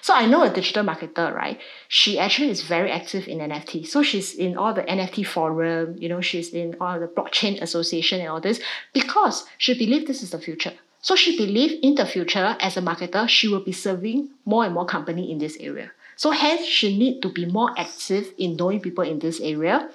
So 0.00 0.14
I 0.14 0.24
know 0.24 0.44
a 0.44 0.50
digital 0.50 0.82
marketer, 0.82 1.34
right? 1.34 1.60
She 1.88 2.18
actually 2.18 2.48
is 2.48 2.62
very 2.62 2.90
active 2.90 3.28
in 3.28 3.40
NFT. 3.40 3.86
So 3.86 4.02
she's 4.02 4.32
in 4.32 4.56
all 4.56 4.72
the 4.72 4.84
NFT 4.84 5.26
forum, 5.26 5.96
you 5.98 6.08
know, 6.08 6.22
she's 6.22 6.54
in 6.54 6.74
all 6.80 6.98
the 6.98 7.06
blockchain 7.06 7.60
association 7.60 8.20
and 8.20 8.30
all 8.30 8.40
this 8.40 8.60
because 8.94 9.44
she 9.58 9.74
believes 9.74 10.06
this 10.06 10.22
is 10.22 10.30
the 10.30 10.38
future. 10.38 10.72
So 11.02 11.16
she 11.16 11.36
believes 11.36 11.74
in 11.82 11.94
the 11.94 12.06
future 12.06 12.56
as 12.60 12.76
a 12.76 12.82
marketer, 12.82 13.28
she 13.28 13.48
will 13.48 13.64
be 13.64 13.72
serving 13.72 14.28
more 14.44 14.64
and 14.64 14.74
more 14.74 14.84
company 14.84 15.30
in 15.30 15.38
this 15.38 15.56
area. 15.58 15.90
So 16.16 16.30
hence 16.30 16.66
she 16.66 16.98
need 16.98 17.22
to 17.22 17.32
be 17.32 17.46
more 17.46 17.72
active 17.78 18.34
in 18.36 18.56
knowing 18.56 18.80
people 18.80 19.04
in 19.04 19.20
this 19.20 19.40
area, 19.40 19.88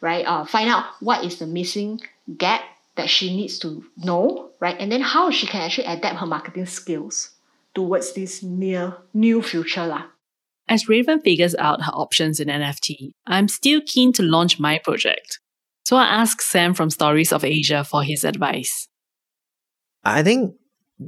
right? 0.00 0.24
Uh, 0.24 0.44
find 0.44 0.68
out 0.68 0.84
what 1.00 1.24
is 1.24 1.40
the 1.40 1.46
missing 1.46 2.00
gap 2.38 2.62
that 2.94 3.10
she 3.10 3.36
needs 3.36 3.58
to 3.60 3.84
know, 3.96 4.50
right? 4.60 4.76
And 4.78 4.92
then 4.92 5.00
how 5.00 5.30
she 5.30 5.46
can 5.46 5.62
actually 5.62 5.86
adapt 5.86 6.20
her 6.20 6.26
marketing 6.26 6.66
skills 6.66 7.30
towards 7.74 8.12
this 8.12 8.42
near 8.42 8.96
new 9.12 9.42
future. 9.42 9.86
Lah. 9.86 10.04
As 10.68 10.88
Raven 10.88 11.20
figures 11.20 11.56
out 11.56 11.82
her 11.82 11.92
options 11.92 12.38
in 12.38 12.46
NFT, 12.48 13.14
I'm 13.26 13.48
still 13.48 13.80
keen 13.84 14.12
to 14.12 14.22
launch 14.22 14.60
my 14.60 14.78
project. 14.78 15.40
So 15.84 15.96
I 15.96 16.04
asked 16.04 16.42
Sam 16.42 16.74
from 16.74 16.90
Stories 16.90 17.32
of 17.32 17.44
Asia 17.44 17.82
for 17.82 18.04
his 18.04 18.24
advice. 18.24 18.88
I 20.04 20.22
think 20.22 20.54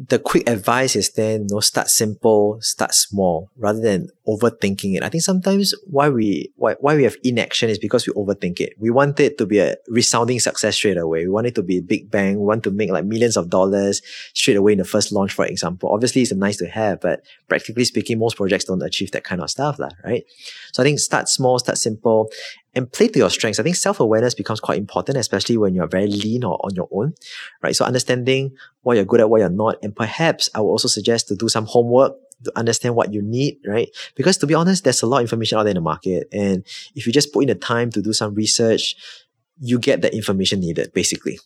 the 0.08 0.18
quick 0.18 0.48
advice 0.48 0.96
is 0.96 1.12
then 1.12 1.42
you 1.42 1.48
know, 1.52 1.60
start 1.60 1.88
simple, 1.88 2.58
start 2.60 2.94
small, 2.94 3.50
rather 3.56 3.80
than 3.80 4.08
overthinking 4.26 4.96
it. 4.96 5.02
I 5.02 5.08
think 5.08 5.22
sometimes 5.22 5.74
why 5.86 6.08
we 6.08 6.52
why, 6.56 6.74
why 6.80 6.96
we 6.96 7.04
have 7.04 7.16
inaction 7.22 7.70
is 7.70 7.78
because 7.78 8.06
we 8.06 8.12
overthink 8.14 8.60
it. 8.60 8.74
We 8.78 8.90
want 8.90 9.20
it 9.20 9.38
to 9.38 9.46
be 9.46 9.58
a 9.58 9.76
resounding 9.88 10.40
success 10.40 10.76
straight 10.76 10.96
away. 10.96 11.24
We 11.24 11.30
want 11.30 11.46
it 11.46 11.54
to 11.56 11.62
be 11.62 11.78
a 11.78 11.82
big 11.82 12.10
bang. 12.10 12.38
We 12.38 12.44
want 12.44 12.64
to 12.64 12.70
make 12.70 12.90
like 12.90 13.04
millions 13.04 13.36
of 13.36 13.50
dollars 13.50 14.02
straight 14.32 14.56
away 14.56 14.72
in 14.72 14.78
the 14.78 14.84
first 14.84 15.12
launch, 15.12 15.32
for 15.32 15.46
example. 15.46 15.90
Obviously, 15.90 16.22
it's 16.22 16.32
nice 16.32 16.56
to 16.58 16.66
have, 16.66 17.00
but 17.00 17.22
practically 17.48 17.84
speaking, 17.84 18.18
most 18.18 18.36
projects 18.36 18.64
don't 18.64 18.82
achieve 18.82 19.12
that 19.12 19.24
kind 19.24 19.40
of 19.42 19.50
stuff, 19.50 19.78
lah, 19.78 19.90
right? 20.04 20.24
So 20.72 20.82
I 20.82 20.86
think 20.86 20.98
start 20.98 21.28
small, 21.28 21.58
start 21.58 21.78
simple, 21.78 22.30
and 22.74 22.90
play 22.90 23.08
to 23.08 23.18
your 23.18 23.30
strengths. 23.30 23.58
I 23.58 23.62
think 23.62 23.76
self 23.76 24.00
awareness 24.00 24.34
becomes 24.34 24.60
quite 24.60 24.78
important, 24.78 25.16
especially 25.18 25.56
when 25.56 25.74
you're 25.74 25.86
very 25.86 26.06
lean 26.06 26.44
or 26.44 26.58
on 26.64 26.74
your 26.74 26.88
own, 26.92 27.14
right? 27.62 27.74
So 27.74 27.84
understanding 27.84 28.56
what 28.82 28.96
you're 28.96 29.04
good 29.04 29.20
at, 29.20 29.30
what 29.30 29.40
you're 29.40 29.48
not, 29.48 29.76
and 29.82 29.94
perhaps 29.94 30.48
I 30.54 30.60
would 30.60 30.70
also 30.70 30.88
suggest 30.88 31.28
to 31.28 31.36
do 31.36 31.48
some 31.48 31.66
homework 31.66 32.14
to 32.44 32.52
understand 32.56 32.94
what 32.94 33.12
you 33.12 33.22
need, 33.22 33.58
right? 33.66 33.88
Because 34.16 34.36
to 34.38 34.46
be 34.46 34.54
honest, 34.54 34.84
there's 34.84 35.02
a 35.02 35.06
lot 35.06 35.18
of 35.18 35.22
information 35.22 35.58
out 35.58 35.62
there 35.62 35.70
in 35.70 35.76
the 35.76 35.80
market, 35.80 36.28
and 36.32 36.64
if 36.94 37.06
you 37.06 37.12
just 37.12 37.32
put 37.32 37.40
in 37.40 37.48
the 37.48 37.54
time 37.54 37.90
to 37.90 38.02
do 38.02 38.12
some 38.12 38.34
research, 38.34 38.96
you 39.60 39.78
get 39.78 40.02
the 40.02 40.14
information 40.14 40.60
needed, 40.60 40.92
basically, 40.92 41.38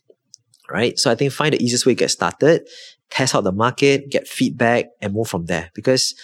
right? 0.70 0.98
So 0.98 1.10
I 1.10 1.14
think 1.14 1.32
find 1.32 1.52
the 1.52 1.62
easiest 1.62 1.86
way 1.86 1.92
to 1.92 1.98
get 1.98 2.10
started, 2.10 2.66
test 3.10 3.34
out 3.34 3.44
the 3.44 3.52
market, 3.52 4.10
get 4.10 4.26
feedback, 4.26 4.86
and 5.00 5.14
move 5.14 5.28
from 5.28 5.46
there. 5.46 5.70
Because 5.74 6.14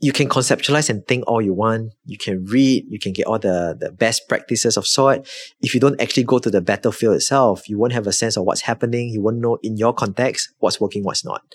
you 0.00 0.12
can 0.12 0.28
conceptualize 0.28 0.88
and 0.88 1.06
think 1.06 1.24
all 1.26 1.42
you 1.42 1.52
want. 1.52 1.92
You 2.06 2.16
can 2.16 2.44
read, 2.46 2.86
you 2.88 2.98
can 2.98 3.12
get 3.12 3.26
all 3.26 3.38
the, 3.38 3.76
the 3.78 3.92
best 3.92 4.28
practices 4.28 4.76
of 4.76 4.86
sort. 4.86 5.28
If 5.60 5.74
you 5.74 5.80
don't 5.80 6.00
actually 6.00 6.24
go 6.24 6.38
to 6.38 6.50
the 6.50 6.62
battlefield 6.62 7.16
itself, 7.16 7.68
you 7.68 7.78
won't 7.78 7.92
have 7.92 8.06
a 8.06 8.12
sense 8.12 8.36
of 8.36 8.44
what's 8.44 8.62
happening. 8.62 9.10
You 9.10 9.20
won't 9.20 9.38
know 9.38 9.58
in 9.62 9.76
your 9.76 9.92
context 9.92 10.54
what's 10.58 10.80
working, 10.80 11.04
what's 11.04 11.24
not. 11.24 11.54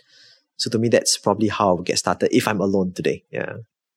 So 0.58 0.70
to 0.70 0.78
me, 0.78 0.90
that's 0.90 1.18
probably 1.18 1.48
how 1.48 1.72
I 1.72 1.74
would 1.74 1.86
get 1.86 1.98
started 1.98 2.36
if 2.36 2.48
I'm 2.48 2.62
alone 2.62 2.94
today. 2.94 3.24
Yeah. 3.32 3.54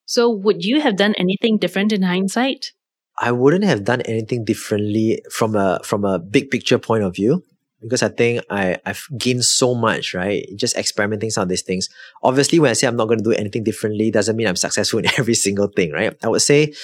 So 0.07 0.31
would 0.31 0.65
you 0.65 0.81
have 0.81 0.97
done 0.97 1.15
anything 1.19 1.59
different 1.59 1.93
in 1.93 2.03
hindsight? 2.03 2.73
I 3.19 3.33
wouldn't 3.33 3.65
have 3.65 3.85
done 3.85 4.01
anything 4.03 4.45
differently 4.45 5.23
from 5.31 5.57
a 5.57 5.81
from 5.85 6.05
a 6.05 6.19
big 6.19 6.51
picture 6.51 6.79
point 6.79 7.05
of 7.05 7.15
view 7.15 7.43
because 7.83 8.03
I 8.03 8.09
think 8.09 8.45
I, 8.51 8.77
I've 8.85 9.07
gained 9.17 9.45
so 9.45 9.75
much, 9.75 10.15
right? 10.15 10.47
Just 10.57 10.77
experimenting 10.77 11.31
some 11.31 11.43
of 11.43 11.49
these 11.49 11.63
things. 11.63 11.89
Obviously, 12.23 12.59
when 12.59 12.71
I 12.71 12.75
say 12.75 12.87
I'm 12.87 12.97
not 12.97 13.07
going 13.07 13.19
to 13.19 13.25
do 13.25 13.33
anything 13.33 13.65
differently, 13.65 14.11
doesn't 14.11 14.37
mean 14.37 14.47
I'm 14.47 14.57
successful 14.57 14.99
in 14.99 15.07
every 15.19 15.35
single 15.35 15.69
thing, 15.69 15.93
right? 15.93 16.15
I 16.23 16.29
would 16.29 16.43
say, 16.43 16.75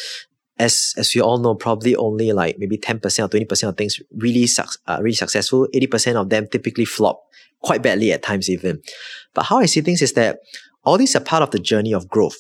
as 0.59 0.95
as 0.97 1.13
we 1.15 1.21
all 1.21 1.39
know, 1.39 1.55
probably 1.55 1.97
only 1.97 2.33
like 2.33 2.59
maybe 2.59 2.79
10% 2.79 2.97
or 2.97 3.29
20% 3.29 3.69
of 3.69 3.77
things 3.77 4.01
really 4.17 4.47
suc- 4.47 4.79
uh, 4.87 4.99
really 5.01 5.15
successful. 5.15 5.67
80% 5.75 6.15
of 6.15 6.29
them 6.31 6.47
typically 6.47 6.85
flop 6.85 7.25
quite 7.61 7.83
badly 7.83 8.13
at 8.13 8.23
times 8.23 8.49
even. 8.49 8.81
But 9.35 9.45
how 9.45 9.59
I 9.59 9.67
see 9.67 9.81
things 9.81 10.01
is 10.03 10.13
that 10.13 10.39
all 10.85 10.97
these 10.97 11.17
are 11.17 11.21
part 11.21 11.43
of 11.43 11.51
the 11.51 11.59
journey 11.59 11.93
of 11.93 12.09
growth 12.09 12.37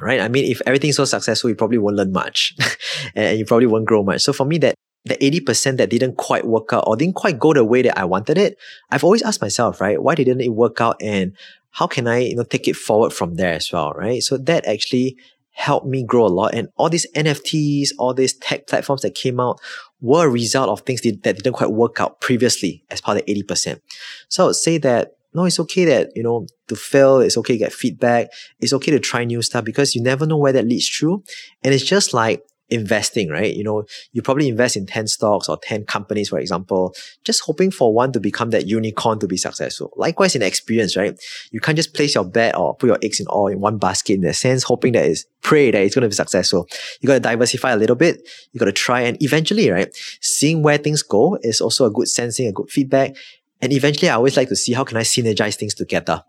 right? 0.00 0.20
I 0.20 0.28
mean, 0.28 0.50
if 0.50 0.60
everything's 0.66 0.96
so 0.96 1.04
successful, 1.04 1.50
you 1.50 1.56
probably 1.56 1.78
won't 1.78 1.96
learn 1.96 2.12
much 2.12 2.54
and 3.14 3.38
you 3.38 3.44
probably 3.44 3.66
won't 3.66 3.86
grow 3.86 4.02
much. 4.02 4.22
So 4.22 4.32
for 4.32 4.44
me, 4.44 4.58
that 4.58 4.74
the 5.08 5.16
80% 5.16 5.76
that 5.78 5.90
didn't 5.90 6.16
quite 6.16 6.46
work 6.46 6.72
out 6.72 6.84
or 6.86 6.96
didn't 6.96 7.16
quite 7.16 7.38
go 7.38 7.52
the 7.52 7.64
way 7.64 7.82
that 7.82 7.98
I 7.98 8.04
wanted 8.04 8.38
it, 8.38 8.58
I've 8.90 9.04
always 9.04 9.22
asked 9.22 9.42
myself, 9.42 9.80
right? 9.80 10.02
Why 10.02 10.14
didn't 10.14 10.40
it 10.40 10.50
work 10.50 10.80
out 10.80 10.96
and 11.02 11.32
how 11.70 11.86
can 11.86 12.06
I, 12.06 12.18
you 12.18 12.36
know, 12.36 12.44
take 12.44 12.68
it 12.68 12.76
forward 12.76 13.12
from 13.12 13.34
there 13.34 13.54
as 13.54 13.72
well, 13.72 13.92
right? 13.92 14.22
So 14.22 14.36
that 14.38 14.66
actually 14.66 15.16
helped 15.52 15.86
me 15.86 16.04
grow 16.04 16.24
a 16.24 16.28
lot. 16.28 16.54
And 16.54 16.68
all 16.76 16.88
these 16.88 17.10
NFTs, 17.12 17.88
all 17.98 18.14
these 18.14 18.34
tech 18.34 18.68
platforms 18.68 19.02
that 19.02 19.14
came 19.14 19.40
out 19.40 19.60
were 20.00 20.26
a 20.26 20.30
result 20.30 20.68
of 20.68 20.82
things 20.82 21.00
that 21.00 21.22
didn't 21.22 21.52
quite 21.52 21.72
work 21.72 22.00
out 22.00 22.20
previously 22.20 22.84
as 22.90 23.00
part 23.00 23.18
of 23.18 23.26
the 23.26 23.42
80%. 23.42 23.80
So 24.28 24.44
I 24.44 24.46
would 24.46 24.56
say 24.56 24.78
that 24.78 25.12
no, 25.34 25.44
it's 25.44 25.60
okay 25.60 25.84
that, 25.84 26.10
you 26.16 26.22
know, 26.22 26.46
to 26.68 26.74
fail, 26.74 27.20
it's 27.20 27.36
okay 27.36 27.54
to 27.54 27.58
get 27.58 27.72
feedback, 27.72 28.28
it's 28.60 28.72
okay 28.72 28.90
to 28.90 28.98
try 28.98 29.24
new 29.24 29.42
stuff 29.42 29.64
because 29.64 29.94
you 29.94 30.02
never 30.02 30.26
know 30.26 30.38
where 30.38 30.52
that 30.52 30.66
leads 30.66 30.88
through. 30.88 31.22
And 31.62 31.74
it's 31.74 31.84
just 31.84 32.14
like 32.14 32.42
investing, 32.70 33.28
right? 33.28 33.54
You 33.54 33.64
know, 33.64 33.84
you 34.12 34.22
probably 34.22 34.48
invest 34.48 34.76
in 34.76 34.86
10 34.86 35.06
stocks 35.06 35.48
or 35.48 35.58
10 35.62 35.84
companies, 35.84 36.28
for 36.28 36.38
example, 36.38 36.94
just 37.24 37.42
hoping 37.42 37.70
for 37.70 37.92
one 37.92 38.12
to 38.12 38.20
become 38.20 38.50
that 38.50 38.66
unicorn 38.66 39.18
to 39.20 39.26
be 39.26 39.36
successful. 39.36 39.92
Likewise 39.96 40.34
in 40.34 40.42
experience, 40.42 40.96
right? 40.96 41.18
You 41.50 41.60
can't 41.60 41.76
just 41.76 41.94
place 41.94 42.14
your 42.14 42.24
bet 42.24 42.56
or 42.56 42.76
put 42.76 42.88
your 42.88 42.98
eggs 43.02 43.20
in 43.20 43.26
all 43.26 43.48
in 43.48 43.60
one 43.60 43.78
basket 43.78 44.14
in 44.14 44.24
a 44.24 44.34
sense, 44.34 44.62
hoping 44.62 44.92
that 44.92 45.06
it's 45.06 45.24
pray 45.42 45.70
that 45.70 45.80
it's 45.80 45.94
going 45.94 46.02
to 46.02 46.08
be 46.08 46.14
successful. 46.14 46.66
You 47.00 47.06
got 47.06 47.14
to 47.14 47.20
diversify 47.20 47.72
a 47.72 47.76
little 47.76 47.96
bit. 47.96 48.20
You 48.52 48.58
got 48.58 48.66
to 48.66 48.72
try 48.72 49.00
and 49.02 49.20
eventually, 49.22 49.70
right? 49.70 49.88
Seeing 50.20 50.62
where 50.62 50.78
things 50.78 51.02
go 51.02 51.38
is 51.42 51.60
also 51.60 51.86
a 51.86 51.90
good 51.90 52.08
sensing, 52.08 52.48
a 52.48 52.52
good 52.52 52.70
feedback. 52.70 53.16
And 53.60 53.72
eventually 53.72 54.08
I 54.08 54.14
always 54.14 54.36
like 54.36 54.48
to 54.48 54.56
see 54.56 54.72
how 54.72 54.84
can 54.84 54.96
I 54.96 55.02
synergize 55.02 55.56
things 55.56 55.74
together. 55.74 56.22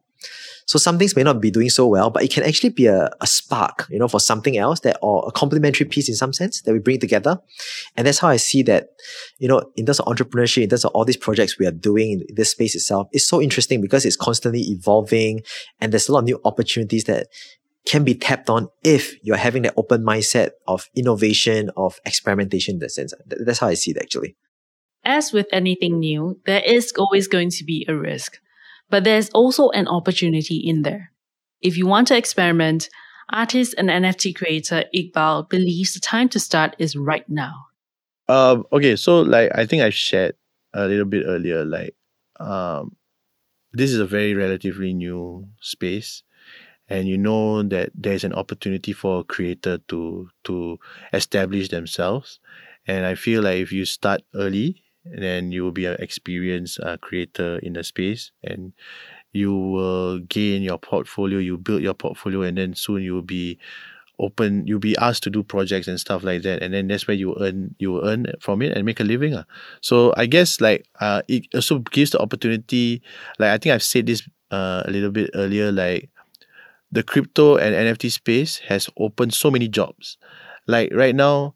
So 0.70 0.78
some 0.78 1.00
things 1.00 1.16
may 1.16 1.24
not 1.24 1.42
be 1.42 1.50
doing 1.50 1.72
so 1.72 1.88
well, 1.88 2.12
but 2.12 2.24
it 2.24 2.32
can 2.32 2.44
actually 2.44 2.70
be 2.70 2.86
a, 2.86 3.10
a 3.22 3.26
spark, 3.26 3.88
you 3.90 3.98
know, 3.98 4.08
for 4.08 4.20
something 4.20 4.56
else 4.56 4.82
that 4.82 5.00
or 5.02 5.28
a 5.28 5.32
complementary 5.32 5.88
piece 5.88 6.08
in 6.08 6.14
some 6.14 6.32
sense 6.32 6.62
that 6.62 6.72
we 6.72 6.78
bring 6.78 7.00
together. 7.00 7.40
And 7.98 8.06
that's 8.06 8.20
how 8.20 8.28
I 8.28 8.38
see 8.38 8.62
that, 8.64 8.90
you 9.40 9.48
know, 9.48 9.64
in 9.76 9.88
terms 9.88 10.00
of 10.00 10.06
entrepreneurship, 10.06 10.62
in 10.62 10.70
terms 10.70 10.86
of 10.86 10.92
all 10.92 11.06
these 11.06 11.18
projects 11.18 11.58
we 11.58 11.66
are 11.66 11.72
doing 11.72 12.24
in 12.30 12.36
this 12.36 12.52
space 12.52 12.76
itself, 12.76 13.08
it's 13.12 13.28
so 13.28 13.42
interesting 13.42 13.82
because 13.82 14.06
it's 14.06 14.16
constantly 14.16 14.62
evolving 14.62 15.42
and 15.82 15.92
there's 15.92 16.08
a 16.08 16.12
lot 16.12 16.20
of 16.20 16.26
new 16.26 16.40
opportunities 16.46 17.06
that 17.06 17.30
can 17.88 18.04
be 18.04 18.14
tapped 18.14 18.48
on 18.48 18.68
if 18.84 19.16
you're 19.24 19.38
having 19.38 19.64
that 19.64 19.74
open 19.76 20.04
mindset 20.04 20.52
of 20.68 20.88
innovation, 20.96 21.72
of 21.78 22.00
experimentation 22.06 22.76
in 22.76 22.80
that 22.82 22.92
sense. 22.92 23.12
That's 23.26 23.58
how 23.58 23.70
I 23.70 23.74
see 23.74 23.90
it 23.90 23.98
actually. 23.98 24.36
As 25.04 25.34
with 25.34 25.48
anything 25.52 25.98
new, 25.98 26.40
there 26.46 26.62
is 26.64 26.94
always 26.96 27.28
going 27.28 27.50
to 27.50 27.64
be 27.64 27.88
a 27.88 27.96
risk. 27.96 28.38
But 28.90 29.04
there's 29.04 29.30
also 29.30 29.70
an 29.70 29.88
opportunity 29.88 30.58
in 30.58 30.82
there. 30.82 31.12
If 31.62 31.78
you 31.78 31.86
want 31.86 32.08
to 32.08 32.18
experiment, 32.18 32.90
artist 33.30 33.76
and 33.78 33.90
NFT 33.90 34.36
creator 34.36 34.86
Iqbal 34.96 35.50
believes 35.50 35.94
the 35.94 36.00
time 36.00 36.30
to 36.30 36.40
start 36.40 36.76
is 36.80 36.96
right 36.96 37.28
now. 37.30 37.68
Um, 38.28 38.66
okay, 38.72 38.96
so 38.96 39.22
like 39.22 39.52
I 39.56 39.66
think 39.66 39.82
I 39.82 39.90
shared 39.90 40.36
a 40.74 40.88
little 40.88 41.06
bit 41.06 41.26
earlier, 41.26 41.66
like 41.66 41.96
um, 42.40 42.96
this 43.74 43.92
is 43.92 44.00
a 44.00 44.06
very 44.06 44.34
relatively 44.34 44.94
new 44.94 45.48
space, 45.62 46.24
and 46.88 47.08
you 47.08 47.18
know 47.18 47.64
that 47.64 47.90
there's 47.96 48.24
an 48.24 48.34
opportunity 48.34 48.94
for 48.94 49.22
a 49.22 49.24
creator 49.24 49.80
to 49.90 50.30
to 50.44 50.80
establish 51.12 51.70
themselves, 51.70 52.40
and 52.88 53.06
I 53.06 53.16
feel 53.16 53.42
like 53.42 53.58
if 53.58 53.72
you 53.72 53.86
start 53.86 54.22
early 54.36 54.84
and 55.12 55.24
then 55.24 55.52
you 55.52 55.64
will 55.64 55.72
be 55.72 55.86
an 55.86 55.98
experienced 56.00 56.80
uh, 56.82 56.98
creator 56.98 57.60
in 57.60 57.74
the 57.74 57.84
space 57.84 58.32
and 58.44 58.74
you 59.32 59.54
will 59.54 60.20
gain 60.20 60.62
your 60.62 60.78
portfolio 60.78 61.40
you 61.40 61.58
build 61.58 61.82
your 61.82 61.94
portfolio 61.94 62.42
and 62.42 62.58
then 62.58 62.74
soon 62.74 63.02
you 63.02 63.14
will 63.14 63.22
be 63.22 63.58
open 64.20 64.68
you'll 64.68 64.80
be 64.80 64.98
asked 64.98 65.24
to 65.24 65.30
do 65.30 65.42
projects 65.44 65.88
and 65.88 66.00
stuff 66.00 66.24
like 66.24 66.42
that 66.42 66.62
and 66.62 66.74
then 66.74 66.88
that's 66.88 67.08
where 67.08 67.16
you 67.16 67.36
earn 67.40 67.74
you 67.80 68.04
earn 68.04 68.28
from 68.40 68.62
it 68.62 68.76
and 68.76 68.86
make 68.86 69.00
a 69.00 69.04
living 69.04 69.34
uh. 69.34 69.44
so 69.82 70.14
i 70.18 70.26
guess 70.26 70.60
like 70.60 70.86
uh 71.00 71.22
it 71.28 71.46
also 71.56 71.80
gives 71.80 72.12
the 72.12 72.20
opportunity 72.20 73.02
like 73.40 73.50
i 73.52 73.58
think 73.58 73.74
i've 73.74 73.84
said 73.84 74.06
this 74.06 74.28
uh, 74.52 74.84
a 74.86 74.92
little 74.92 75.12
bit 75.12 75.30
earlier 75.36 75.72
like 75.72 76.10
the 76.92 77.04
crypto 77.04 77.56
and 77.56 77.76
nft 77.76 78.12
space 78.12 78.58
has 78.68 78.90
opened 78.98 79.34
so 79.34 79.50
many 79.50 79.68
jobs 79.68 80.18
like 80.68 80.92
right 80.94 81.16
now 81.16 81.54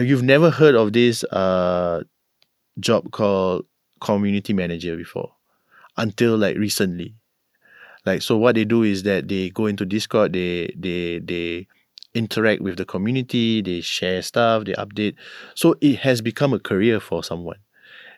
you've 0.00 0.22
never 0.22 0.50
heard 0.50 0.74
of 0.74 0.92
this 0.92 1.24
uh 1.24 2.00
job 2.78 3.10
called 3.10 3.66
community 4.00 4.52
manager 4.52 4.96
before 4.96 5.32
until 5.96 6.36
like 6.36 6.56
recently. 6.56 7.14
Like 8.04 8.22
so 8.22 8.36
what 8.36 8.56
they 8.56 8.64
do 8.64 8.82
is 8.82 9.04
that 9.04 9.28
they 9.28 9.50
go 9.50 9.66
into 9.66 9.84
Discord, 9.84 10.32
they 10.32 10.74
they 10.76 11.20
they 11.20 11.68
interact 12.14 12.60
with 12.60 12.76
the 12.76 12.84
community, 12.84 13.62
they 13.62 13.80
share 13.80 14.22
stuff, 14.22 14.64
they 14.64 14.72
update. 14.74 15.14
So 15.54 15.76
it 15.80 16.00
has 16.00 16.20
become 16.20 16.52
a 16.52 16.58
career 16.58 17.00
for 17.00 17.22
someone. 17.22 17.58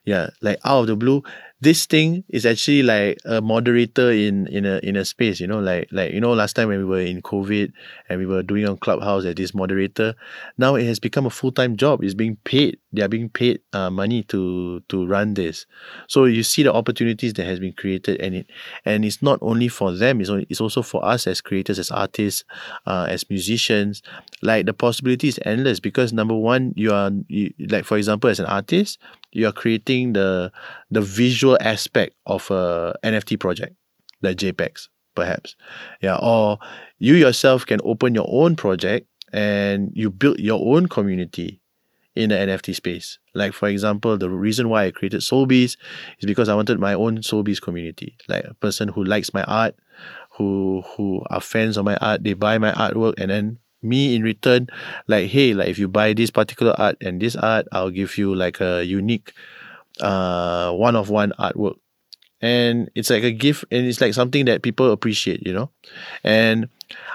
Yeah, 0.05 0.31
like 0.42 0.59
out 0.64 0.83
of 0.83 0.87
the 0.88 0.96
blue, 0.96 1.22
this 1.64 1.87
thing 1.87 2.24
is 2.29 2.46
actually 2.46 2.83
like 2.83 3.18
a 3.24 3.40
moderator 3.40 4.11
in 4.11 4.46
in 4.48 4.64
a 4.66 4.79
in 4.83 4.96
a 4.96 5.05
space 5.05 5.40
you 5.40 5.46
know 5.46 5.61
like 5.61 5.88
like 5.90 6.12
you 6.12 6.20
know 6.20 6.33
last 6.33 6.55
time 6.55 6.68
when 6.68 6.79
we 6.79 6.85
were 6.85 7.00
in 7.00 7.22
covid 7.22 7.72
and 8.09 8.20
we 8.20 8.27
were 8.27 8.42
doing 8.42 8.66
on 8.68 8.77
clubhouse 8.77 9.24
as 9.24 9.35
this 9.35 9.55
moderator 9.55 10.14
now 10.59 10.74
it 10.74 10.85
has 10.85 11.00
become 11.00 11.27
a 11.27 11.31
full-time 11.31 11.77
job. 11.77 12.03
It's 12.03 12.14
being 12.14 12.37
paid 12.44 12.79
they 12.92 13.03
are 13.03 13.09
being 13.09 13.29
paid 13.29 13.61
uh, 13.72 13.90
money 13.90 14.22
to 14.24 14.81
to 14.88 15.07
run 15.07 15.35
this. 15.35 15.66
So 16.07 16.27
you 16.27 16.42
see 16.42 16.62
the 16.62 16.72
opportunities 16.72 17.33
that 17.35 17.44
has 17.44 17.59
been 17.59 17.72
created 17.72 18.20
and 18.20 18.35
it 18.37 18.46
and 18.85 19.05
it's 19.05 19.20
not 19.20 19.38
only 19.42 19.68
for 19.68 19.92
them 19.92 20.20
it's, 20.20 20.31
only, 20.31 20.46
it's 20.48 20.61
also 20.61 20.83
for 20.83 21.05
us 21.05 21.27
as 21.27 21.40
creators 21.40 21.79
as 21.79 21.90
artists 21.90 22.44
uh, 22.87 23.07
as 23.09 23.29
musicians. 23.29 24.03
Like 24.42 24.66
the 24.66 24.74
possibility 24.74 25.29
is 25.29 25.40
endless 25.44 25.81
because 25.81 26.12
number 26.12 26.35
one 26.35 26.72
you 26.77 26.92
are 26.92 27.11
you, 27.29 27.53
like 27.68 27.85
for 27.85 27.96
example 27.96 28.31
as 28.31 28.38
an 28.38 28.46
artist 28.46 28.98
you 29.35 29.47
are 29.47 29.53
creating 29.53 30.14
the 30.14 30.51
the 30.90 31.03
visual 31.03 31.59
aspect 31.61 32.14
of 32.25 32.51
a 32.51 32.94
NFT 33.05 33.38
project, 33.38 33.77
like 34.23 34.38
JPEGs, 34.38 34.88
perhaps. 35.14 35.57
Yeah, 36.01 36.16
or 36.23 36.59
you 36.99 37.14
yourself 37.14 37.66
can 37.66 37.81
open 37.85 38.14
your 38.14 38.27
own 38.29 38.57
project 38.57 39.09
and 39.33 39.90
you 39.92 40.11
build 40.11 40.38
your 40.38 40.61
own 40.75 40.87
community 40.88 41.61
in 42.14 42.31
the 42.31 42.37
NFT 42.37 42.77
space. 42.77 43.18
Like 43.35 43.53
for 43.53 43.68
example, 43.68 44.16
the 44.16 44.31
reason 44.31 44.68
why 44.68 44.85
I 44.85 44.90
created 44.92 45.20
Soulbees 45.20 45.77
is 46.18 46.27
because 46.27 46.49
I 46.49 46.55
wanted 46.55 46.79
my 46.79 46.94
own 46.94 47.18
Soulbees 47.18 47.61
community, 47.61 48.16
like 48.29 48.44
a 48.44 48.55
person 48.55 48.88
who 48.88 49.03
likes 49.05 49.35
my 49.35 49.42
art, 49.44 49.75
who 50.31 50.83
who 50.97 51.23
are 51.29 51.40
fans 51.40 51.77
of 51.77 51.85
my 51.85 51.97
art, 51.97 52.23
they 52.23 52.35
buy 52.35 52.59
my 52.59 52.70
artwork, 52.73 53.14
and 53.18 53.31
then 53.31 53.59
me 53.85 54.14
in 54.16 54.23
return, 54.23 54.68
like 55.07 55.29
hey, 55.31 55.55
like 55.55 55.68
if 55.68 55.79
you 55.79 55.88
buy 55.88 56.12
this 56.14 56.31
particular 56.31 56.75
art 56.79 56.97
and 57.01 57.20
this 57.20 57.37
art, 57.37 57.66
I'll 57.73 57.90
give 57.90 58.18
you 58.18 58.35
like 58.35 58.61
a 58.61 58.85
unique 58.85 59.33
uh 60.01 60.73
one 60.73 60.97
of 60.97 61.11
one 61.11 61.33
artwork. 61.38 61.77
And 62.40 62.90
it's 62.94 63.11
like 63.11 63.23
a 63.25 63.31
gift 63.33 63.64
and 63.70 63.87
it's 63.87 64.01
like 64.01 64.12
something 64.14 64.44
that 64.47 64.62
people 64.62 64.90
appreciate 64.92 65.47
you 65.47 65.53
know? 65.53 65.70
And 66.25 66.68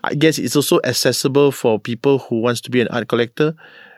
i 0.04 0.14
guess 0.16 0.40
it's 0.40 0.56
also 0.56 0.80
accessible 0.84 1.52
for 1.52 1.80
people 1.80 2.20
who 2.20 2.42
wants 2.42 2.62
to 2.62 2.72
be 2.72 2.82
an 2.82 2.88
art 2.90 3.08
collector 3.08 3.54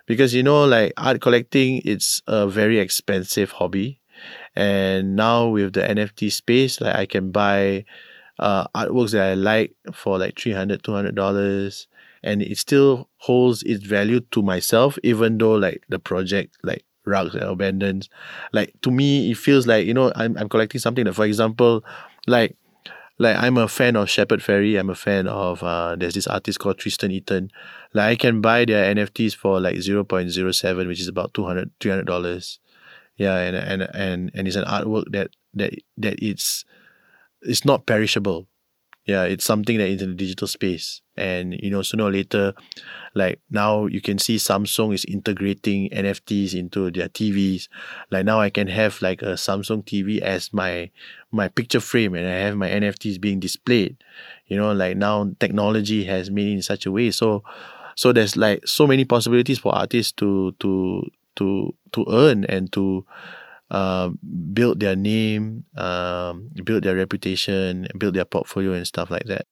because 0.07 0.33
you 0.33 0.43
know 0.43 0.65
like 0.65 0.93
art 0.97 1.21
collecting 1.21 1.81
it's 1.85 2.21
a 2.27 2.47
very 2.47 2.79
expensive 2.79 3.51
hobby. 3.51 3.99
And 4.55 5.15
now 5.15 5.47
with 5.47 5.73
the 5.73 5.81
nft 5.81 6.31
space 6.31 6.81
like 6.81 6.95
i 6.95 7.05
can 7.05 7.31
buy 7.31 7.85
uh 8.39 8.67
artworks 8.75 9.11
that 9.11 9.31
i 9.31 9.33
like 9.35 9.75
for 9.93 10.17
like 10.19 10.37
300 10.39 10.83
200 10.83 11.15
dollars 11.15 11.87
and 12.23 12.41
it 12.41 12.57
still 12.57 13.09
holds 13.17 13.63
its 13.63 13.83
value 13.83 14.19
to 14.31 14.41
myself 14.41 14.97
even 15.03 15.37
though 15.37 15.53
like 15.53 15.83
the 15.89 15.99
project 15.99 16.57
like 16.63 16.83
rugs 17.05 17.33
and 17.33 17.43
abandons. 17.43 18.09
Like 18.53 18.73
to 18.81 18.91
me, 18.91 19.31
it 19.31 19.37
feels 19.37 19.67
like 19.67 19.85
you 19.85 19.93
know 19.93 20.11
I'm 20.15 20.37
I'm 20.37 20.49
collecting 20.49 20.79
something 20.79 21.05
that, 21.05 21.13
for 21.13 21.25
example, 21.25 21.83
like 22.27 22.55
like 23.17 23.37
I'm 23.37 23.57
a 23.57 23.67
fan 23.67 23.95
of 23.95 24.09
Shepard 24.09 24.41
Fairey. 24.41 24.79
I'm 24.79 24.89
a 24.89 24.95
fan 24.95 25.27
of 25.27 25.63
uh 25.63 25.95
there's 25.95 26.15
this 26.15 26.27
artist 26.27 26.59
called 26.59 26.77
Tristan 26.77 27.11
Eaton. 27.11 27.51
Like 27.93 28.11
I 28.11 28.15
can 28.15 28.41
buy 28.41 28.65
their 28.65 28.93
NFTs 28.93 29.35
for 29.35 29.59
like 29.59 29.75
0.07, 29.77 30.87
which 30.87 30.99
is 31.01 31.07
about 31.07 31.33
200 31.33 31.71
300 31.79 32.05
dollars. 32.05 32.59
Yeah, 33.17 33.37
and 33.37 33.55
and 33.55 33.81
and 33.93 34.31
and 34.33 34.47
it's 34.47 34.57
an 34.57 34.65
artwork 34.65 35.05
that 35.11 35.31
that 35.53 35.73
that 35.97 36.23
it's 36.23 36.65
it's 37.41 37.65
not 37.65 37.85
perishable 37.85 38.47
yeah 39.05 39.23
it's 39.23 39.45
something 39.45 39.77
that 39.77 39.87
is 39.87 40.01
in 40.01 40.09
the 40.09 40.15
digital 40.15 40.47
space. 40.47 41.01
And 41.17 41.53
you 41.53 41.69
know 41.69 41.81
sooner 41.81 42.05
or 42.05 42.11
later 42.11 42.53
like 43.13 43.41
now 43.49 43.85
you 43.85 44.01
can 44.01 44.17
see 44.17 44.37
samsung 44.37 44.93
is 44.93 45.05
integrating 45.05 45.89
nfts 45.89 46.55
into 46.55 46.89
their 46.89 47.09
tvs 47.09 47.67
like 48.09 48.25
now 48.25 48.39
i 48.39 48.49
can 48.49 48.67
have 48.67 48.99
like 49.01 49.21
a 49.21 49.33
samsung 49.33 49.83
tv 49.83 50.19
as 50.19 50.51
my 50.53 50.89
my 51.31 51.47
picture 51.49 51.81
frame 51.81 52.15
and 52.15 52.25
i 52.27 52.31
have 52.31 52.55
my 52.55 52.69
nfts 52.69 53.19
being 53.21 53.39
displayed. 53.39 53.97
You 54.47 54.57
know 54.57 54.71
like 54.71 54.97
now 54.97 55.29
technology 55.39 56.05
has 56.05 56.31
made 56.31 56.47
it 56.47 56.53
in 56.53 56.61
such 56.61 56.85
a 56.85 56.91
way. 56.91 57.11
So 57.11 57.43
so 57.95 58.11
there's 58.13 58.35
like 58.35 58.65
so 58.67 58.87
many 58.87 59.05
possibilities 59.05 59.59
for 59.59 59.75
artists 59.75 60.11
to 60.13 60.53
to 60.59 61.03
to 61.35 61.73
to 61.93 62.05
earn 62.09 62.45
and 62.45 62.71
to 62.73 63.05
uh, 63.71 64.09
build 64.53 64.81
their 64.81 64.97
name, 64.97 65.63
um, 65.77 66.49
build 66.65 66.83
their 66.83 66.95
reputation, 66.95 67.87
build 67.97 68.13
their 68.13 68.25
portfolio 68.25 68.73
and 68.73 68.85
stuff 68.85 69.09
like 69.09 69.23
that. 69.25 69.47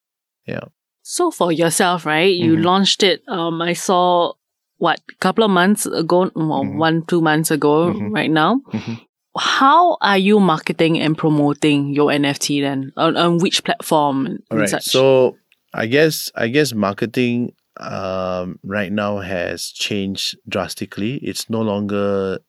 Yeah. 0.45 0.65
So 1.03 1.31
for 1.31 1.51
yourself, 1.53 2.05
right? 2.05 2.35
You 2.35 2.53
mm-hmm. 2.53 2.63
launched 2.63 3.01
it. 3.01 3.23
Um, 3.29 3.61
I 3.61 3.73
saw 3.73 4.33
what 4.77 4.99
a 5.09 5.15
couple 5.15 5.45
of 5.45 5.51
months 5.51 5.85
ago, 5.85 6.29
well, 6.35 6.63
mm-hmm. 6.63 6.77
one 6.77 7.05
two 7.05 7.21
months 7.21 7.49
ago, 7.49 7.93
mm-hmm. 7.93 8.11
right 8.11 8.29
now. 8.29 8.61
Mm-hmm. 8.73 8.93
How 9.37 9.97
are 10.01 10.17
you 10.17 10.39
marketing 10.41 10.99
and 10.99 11.17
promoting 11.17 11.93
your 11.93 12.09
NFT 12.11 12.61
then? 12.61 12.91
On, 12.97 13.15
on 13.15 13.37
which 13.37 13.63
platform? 13.63 14.39
All 14.51 14.57
right. 14.57 14.67
Such? 14.67 14.83
So 14.83 15.37
I 15.73 15.85
guess 15.85 16.29
I 16.35 16.49
guess 16.49 16.73
marketing 16.73 17.53
um, 17.79 18.59
right 18.63 18.91
now 18.91 19.19
has 19.19 19.67
changed 19.67 20.37
drastically. 20.49 21.15
It's 21.17 21.49
no 21.49 21.61
longer 21.61 22.39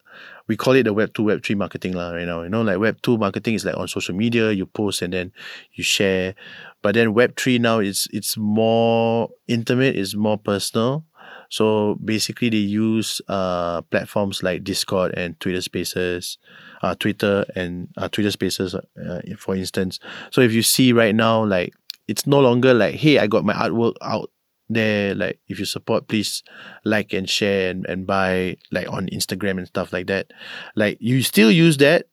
we 0.51 0.57
call 0.57 0.73
it 0.73 0.83
the 0.83 0.93
web 0.93 1.15
two, 1.15 1.23
web 1.23 1.45
three 1.45 1.55
marketing 1.55 1.93
lah 1.93 2.11
right 2.11 2.27
now. 2.27 2.43
You 2.43 2.49
know, 2.49 2.63
like 2.63 2.81
web 2.81 3.01
two 3.03 3.17
marketing 3.17 3.55
is 3.55 3.65
like 3.65 3.77
on 3.77 3.87
social 3.87 4.17
media, 4.17 4.51
you 4.51 4.67
post 4.67 5.01
and 5.01 5.13
then 5.13 5.31
you 5.75 5.85
share. 5.85 6.35
But 6.83 6.97
then 6.97 7.15
web 7.15 7.37
three 7.37 7.61
now 7.61 7.79
it's 7.79 8.09
it's 8.13 8.37
more 8.37 9.31
intimate, 9.47 9.95
it's 9.95 10.17
more 10.17 10.39
personal. 10.39 11.05
So 11.51 11.99
basically, 12.05 12.51
they 12.51 12.57
use 12.57 13.23
uh, 13.29 13.83
platforms 13.83 14.43
like 14.43 14.65
Discord 14.65 15.15
and 15.17 15.39
Twitter 15.39 15.61
Spaces, 15.61 16.37
uh, 16.83 16.97
Twitter 16.97 17.45
and 17.55 17.87
uh, 17.97 18.09
Twitter 18.09 18.33
Spaces, 18.33 18.75
uh, 18.75 19.21
for 19.39 19.55
instance. 19.55 20.01
So 20.33 20.41
if 20.41 20.53
you 20.53 20.63
see 20.63 20.93
right 20.93 21.15
now, 21.15 21.45
like 21.45 21.75
it's 22.09 22.27
no 22.27 22.41
longer 22.41 22.75
like, 22.75 22.97
hey, 22.97 23.19
I 23.19 23.29
got 23.29 23.45
my 23.45 23.55
artwork 23.55 23.95
out 24.03 24.31
there. 24.71 25.15
Like 25.15 25.39
if 25.49 25.59
you 25.59 25.65
support, 25.65 26.09
please 26.09 26.43
like 26.85 27.13
and 27.13 27.29
share 27.29 27.71
and, 27.71 27.85
and 27.87 28.07
buy 28.07 28.57
like 28.71 28.89
on 28.89 29.09
Instagram 29.09 29.59
and 29.59 29.67
stuff 29.67 29.93
like 29.93 30.07
that. 30.07 30.33
Like 30.75 30.99
you 31.01 31.23
still 31.23 31.51
use 31.51 31.77
that, 31.79 32.07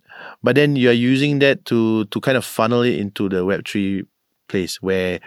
but 0.44 0.56
then 0.56 0.76
you 0.76 0.90
are 0.90 0.94
using 0.94 1.40
that 1.40 1.66
to 1.66 2.06
to 2.06 2.20
kind 2.20 2.38
of 2.38 2.46
funnel 2.46 2.82
it 2.82 3.00
into 3.00 3.30
the 3.30 3.46
Web 3.46 3.68
three 3.68 4.04
place 4.48 4.82
where 4.82 5.20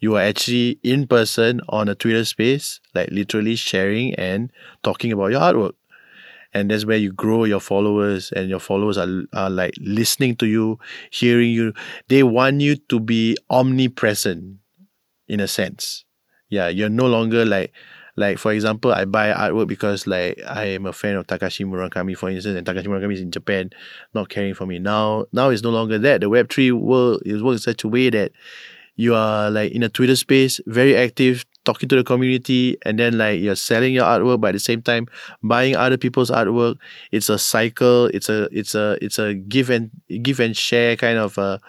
you 0.00 0.16
are 0.16 0.22
actually 0.22 0.78
in 0.82 1.06
person 1.06 1.60
on 1.68 1.88
a 1.88 1.94
Twitter 1.94 2.24
space, 2.24 2.80
like 2.94 3.10
literally 3.10 3.54
sharing 3.54 4.14
and 4.14 4.50
talking 4.82 5.12
about 5.12 5.30
your 5.30 5.40
artwork. 5.40 5.74
And 6.52 6.70
that's 6.70 6.84
where 6.84 6.96
you 6.96 7.12
grow 7.12 7.44
your 7.44 7.60
followers, 7.60 8.32
and 8.32 8.48
your 8.48 8.58
followers 8.58 8.98
are, 8.98 9.22
are 9.32 9.50
like 9.50 9.74
listening 9.78 10.34
to 10.36 10.46
you, 10.46 10.80
hearing 11.10 11.50
you. 11.50 11.72
They 12.08 12.24
want 12.24 12.60
you 12.60 12.74
to 12.74 12.98
be 12.98 13.36
omnipresent 13.50 14.56
in 15.28 15.38
a 15.38 15.46
sense. 15.46 16.04
Yeah, 16.50 16.68
you're 16.68 16.88
no 16.88 17.06
longer 17.06 17.44
like, 17.44 17.72
like 18.16 18.38
for 18.38 18.52
example, 18.52 18.92
I 18.92 19.04
buy 19.04 19.32
artwork 19.32 19.68
because 19.68 20.06
like 20.06 20.40
I 20.46 20.64
am 20.64 20.84
a 20.84 20.92
fan 20.92 21.16
of 21.16 21.26
Takashi 21.26 21.64
Murakami, 21.64 22.16
for 22.16 22.28
instance, 22.28 22.56
and 22.56 22.66
Takashi 22.66 22.86
Murakami 22.86 23.14
is 23.14 23.20
in 23.20 23.30
Japan, 23.30 23.70
not 24.14 24.28
caring 24.28 24.54
for 24.54 24.66
me. 24.66 24.78
Now, 24.78 25.26
now 25.32 25.48
it's 25.50 25.62
no 25.62 25.70
longer 25.70 25.98
that. 25.98 26.20
The 26.20 26.28
Web 26.28 26.50
three 26.50 26.72
world 26.72 27.22
is 27.24 27.42
working 27.42 27.54
in 27.54 27.58
such 27.60 27.84
a 27.84 27.88
way 27.88 28.10
that 28.10 28.32
you 28.96 29.14
are 29.14 29.50
like 29.50 29.72
in 29.72 29.82
a 29.82 29.88
Twitter 29.88 30.16
space, 30.16 30.60
very 30.66 30.96
active, 30.96 31.46
talking 31.64 31.88
to 31.88 31.96
the 31.96 32.04
community, 32.04 32.76
and 32.84 32.98
then 32.98 33.16
like 33.16 33.40
you're 33.40 33.56
selling 33.56 33.94
your 33.94 34.04
artwork, 34.04 34.40
but 34.40 34.48
at 34.48 34.52
the 34.52 34.58
same 34.60 34.82
time 34.82 35.06
buying 35.42 35.76
other 35.76 35.96
people's 35.96 36.30
artwork. 36.30 36.76
It's 37.12 37.28
a 37.28 37.38
cycle. 37.38 38.06
It's 38.06 38.28
a 38.28 38.48
it's 38.52 38.74
a 38.74 38.98
it's 39.00 39.18
a 39.18 39.34
give 39.34 39.70
and 39.70 39.90
give 40.20 40.40
and 40.40 40.56
share 40.56 40.96
kind 40.96 41.16
of 41.16 41.38
a, 41.38 41.60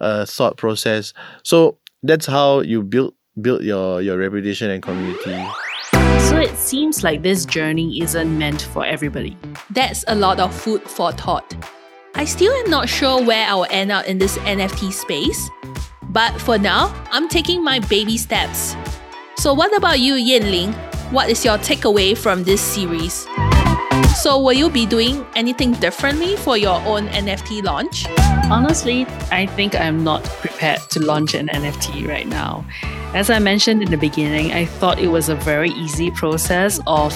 a 0.00 0.24
thought 0.26 0.56
process. 0.56 1.12
So 1.42 1.76
that's 2.02 2.26
how 2.26 2.60
you 2.60 2.82
build 2.82 3.14
build 3.40 3.62
your 3.62 4.02
your 4.02 4.18
reputation 4.18 4.70
and 4.70 4.82
community. 4.82 5.36
So 6.28 6.36
it 6.36 6.56
seems 6.56 7.04
like 7.04 7.22
this 7.22 7.44
journey 7.44 8.00
isn't 8.02 8.38
meant 8.38 8.62
for 8.62 8.84
everybody. 8.84 9.36
That's 9.70 10.04
a 10.08 10.14
lot 10.14 10.40
of 10.40 10.54
food 10.54 10.82
for 10.82 11.12
thought. 11.12 11.56
I 12.14 12.24
still 12.24 12.52
am 12.52 12.70
not 12.70 12.88
sure 12.88 13.22
where 13.22 13.46
I 13.46 13.54
will 13.54 13.66
end 13.70 13.92
up 13.92 14.06
in 14.06 14.18
this 14.18 14.36
NFT 14.38 14.92
space, 14.92 15.48
but 16.10 16.32
for 16.40 16.58
now, 16.58 16.92
I'm 17.12 17.28
taking 17.28 17.62
my 17.62 17.78
baby 17.78 18.16
steps. 18.16 18.74
So, 19.36 19.54
what 19.54 19.76
about 19.76 20.00
you, 20.00 20.14
Yanling? 20.14 20.74
What 21.12 21.30
is 21.30 21.44
your 21.44 21.58
takeaway 21.58 22.16
from 22.16 22.42
this 22.42 22.60
series? 22.60 23.26
So, 24.16 24.40
will 24.40 24.54
you 24.54 24.68
be 24.68 24.84
doing 24.84 25.24
anything 25.36 25.72
differently 25.74 26.36
for 26.36 26.56
your 26.56 26.82
own 26.84 27.06
NFT 27.08 27.62
launch? 27.62 28.04
Honestly, 28.50 29.04
I 29.30 29.44
think 29.44 29.74
I'm 29.74 30.02
not 30.02 30.24
prepared 30.24 30.80
to 30.90 31.04
launch 31.04 31.34
an 31.34 31.48
NFT 31.48 32.08
right 32.08 32.26
now. 32.26 32.64
As 33.14 33.28
I 33.28 33.38
mentioned 33.38 33.82
in 33.82 33.90
the 33.90 33.98
beginning, 33.98 34.52
I 34.52 34.64
thought 34.64 34.98
it 34.98 35.08
was 35.08 35.28
a 35.28 35.34
very 35.34 35.68
easy 35.70 36.10
process 36.10 36.80
of 36.86 37.12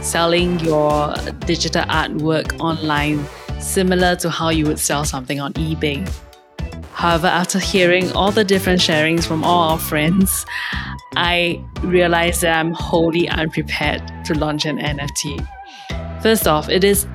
selling 0.00 0.60
your 0.60 1.12
digital 1.40 1.82
artwork 1.86 2.60
online, 2.60 3.26
similar 3.58 4.14
to 4.16 4.30
how 4.30 4.50
you 4.50 4.64
would 4.66 4.78
sell 4.78 5.04
something 5.04 5.40
on 5.40 5.54
eBay. 5.54 6.08
However, 6.92 7.26
after 7.26 7.58
hearing 7.58 8.12
all 8.12 8.30
the 8.30 8.44
different 8.44 8.80
sharings 8.80 9.26
from 9.26 9.42
all 9.42 9.70
our 9.70 9.78
friends, 9.80 10.46
I 11.16 11.64
realized 11.82 12.42
that 12.42 12.60
I'm 12.60 12.72
wholly 12.72 13.28
unprepared 13.28 14.02
to 14.26 14.34
launch 14.34 14.64
an 14.66 14.78
NFT. 14.78 15.44
First 16.22 16.46
off, 16.46 16.68
it 16.68 16.84
is 16.84 17.08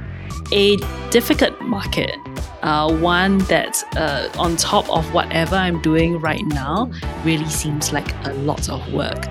a 0.52 0.76
difficult 1.10 1.60
market, 1.62 2.18
uh, 2.62 2.94
one 3.00 3.40
that, 3.40 3.84
uh, 3.96 4.30
on 4.38 4.56
top 4.56 4.90
of 4.90 5.14
whatever 5.14 5.56
I'm 5.56 5.82
doing 5.82 6.20
right 6.20 6.46
now, 6.46 6.92
really 7.24 7.50
seems 7.50 7.92
like 7.92 8.14
a 8.26 8.34
lot 8.34 8.70
of 8.70 8.94
work. 8.94 9.26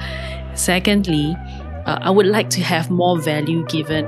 Secondly, 0.54 1.36
uh, 1.86 1.98
I 2.02 2.10
would 2.10 2.26
like 2.26 2.50
to 2.50 2.62
have 2.62 2.90
more 2.90 3.18
value 3.18 3.64
given 3.66 4.04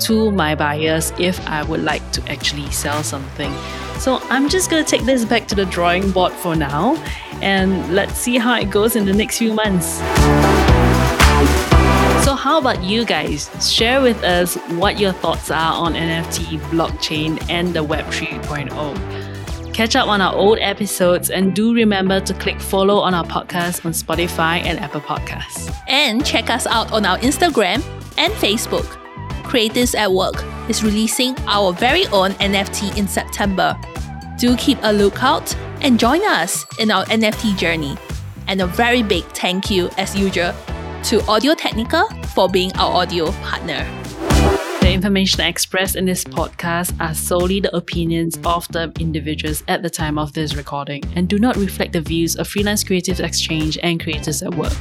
to 0.00 0.30
my 0.30 0.54
buyers 0.54 1.12
if 1.18 1.44
I 1.48 1.62
would 1.64 1.82
like 1.82 2.08
to 2.12 2.30
actually 2.30 2.70
sell 2.70 3.02
something. 3.02 3.52
So 3.98 4.20
I'm 4.30 4.48
just 4.48 4.70
going 4.70 4.84
to 4.84 4.88
take 4.88 5.04
this 5.04 5.24
back 5.24 5.48
to 5.48 5.54
the 5.54 5.64
drawing 5.66 6.10
board 6.12 6.32
for 6.32 6.54
now 6.54 6.96
and 7.42 7.94
let's 7.94 8.14
see 8.14 8.38
how 8.38 8.58
it 8.58 8.70
goes 8.70 8.96
in 8.96 9.04
the 9.04 9.12
next 9.12 9.38
few 9.38 9.52
months. 9.52 10.00
How 12.38 12.58
about 12.58 12.84
you 12.84 13.04
guys? 13.04 13.50
Share 13.60 14.00
with 14.00 14.22
us 14.22 14.54
what 14.78 15.00
your 15.00 15.12
thoughts 15.12 15.50
are 15.50 15.72
on 15.72 15.94
NFT, 15.94 16.60
blockchain, 16.70 17.44
and 17.50 17.74
the 17.74 17.82
Web 17.82 18.04
3.0. 18.04 19.74
Catch 19.74 19.96
up 19.96 20.06
on 20.06 20.20
our 20.20 20.32
old 20.32 20.60
episodes 20.60 21.30
and 21.30 21.52
do 21.52 21.74
remember 21.74 22.20
to 22.20 22.32
click 22.34 22.60
follow 22.60 22.98
on 22.98 23.12
our 23.12 23.24
podcast 23.24 23.84
on 23.84 23.90
Spotify 23.90 24.62
and 24.62 24.78
Apple 24.78 25.00
Podcasts. 25.00 25.74
And 25.88 26.24
check 26.24 26.48
us 26.48 26.64
out 26.68 26.92
on 26.92 27.04
our 27.04 27.18
Instagram 27.18 27.82
and 28.16 28.32
Facebook. 28.34 28.86
Creatives 29.42 29.96
at 29.96 30.12
Work 30.12 30.44
is 30.70 30.84
releasing 30.84 31.36
our 31.48 31.72
very 31.72 32.06
own 32.06 32.30
NFT 32.34 32.96
in 32.96 33.08
September. 33.08 33.76
Do 34.38 34.56
keep 34.58 34.78
a 34.82 34.92
lookout 34.92 35.56
and 35.80 35.98
join 35.98 36.22
us 36.22 36.64
in 36.78 36.92
our 36.92 37.04
NFT 37.06 37.58
journey. 37.58 37.96
And 38.46 38.62
a 38.62 38.66
very 38.68 39.02
big 39.02 39.24
thank 39.24 39.72
you, 39.72 39.90
as 39.98 40.16
usual, 40.16 40.54
to 41.04 41.24
Audio 41.26 41.54
Technica 41.54 42.04
for 42.34 42.48
being 42.48 42.72
our 42.76 43.02
audio 43.02 43.30
partner. 43.32 43.86
The 44.80 44.92
information 44.92 45.40
expressed 45.42 45.96
in 45.96 46.04
this 46.04 46.24
podcast 46.24 46.98
are 47.00 47.14
solely 47.14 47.60
the 47.60 47.74
opinions 47.76 48.38
of 48.44 48.66
the 48.68 48.92
individuals 48.98 49.62
at 49.68 49.82
the 49.82 49.90
time 49.90 50.18
of 50.18 50.32
this 50.32 50.54
recording 50.56 51.02
and 51.14 51.28
do 51.28 51.38
not 51.38 51.56
reflect 51.56 51.92
the 51.92 52.00
views 52.00 52.36
of 52.36 52.48
Freelance 52.48 52.84
Creatives 52.84 53.20
Exchange 53.20 53.78
and 53.82 54.02
Creators 54.02 54.42
at 54.42 54.54
Work. 54.54 54.72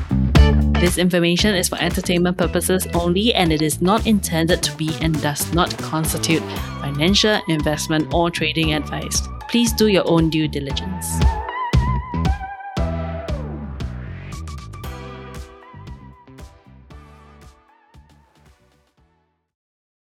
This 0.80 0.98
information 0.98 1.56
is 1.56 1.70
for 1.70 1.80
entertainment 1.80 2.38
purposes 2.38 2.88
only 2.94 3.34
and 3.34 3.52
it 3.52 3.62
is 3.62 3.82
not 3.82 4.06
intended 4.08 4.64
to 4.64 4.76
be 4.76 4.96
and 5.02 5.20
does 5.22 5.54
not 5.54 5.78
constitute 5.78 6.44
financial, 6.82 7.40
investment, 7.48 8.14
or 8.14 8.32
trading 8.32 8.74
advice. 8.74 9.22
Please 9.50 9.74
do 9.74 9.88
your 9.88 10.04
own 10.10 10.30
due 10.30 10.48
diligence. 10.48 11.20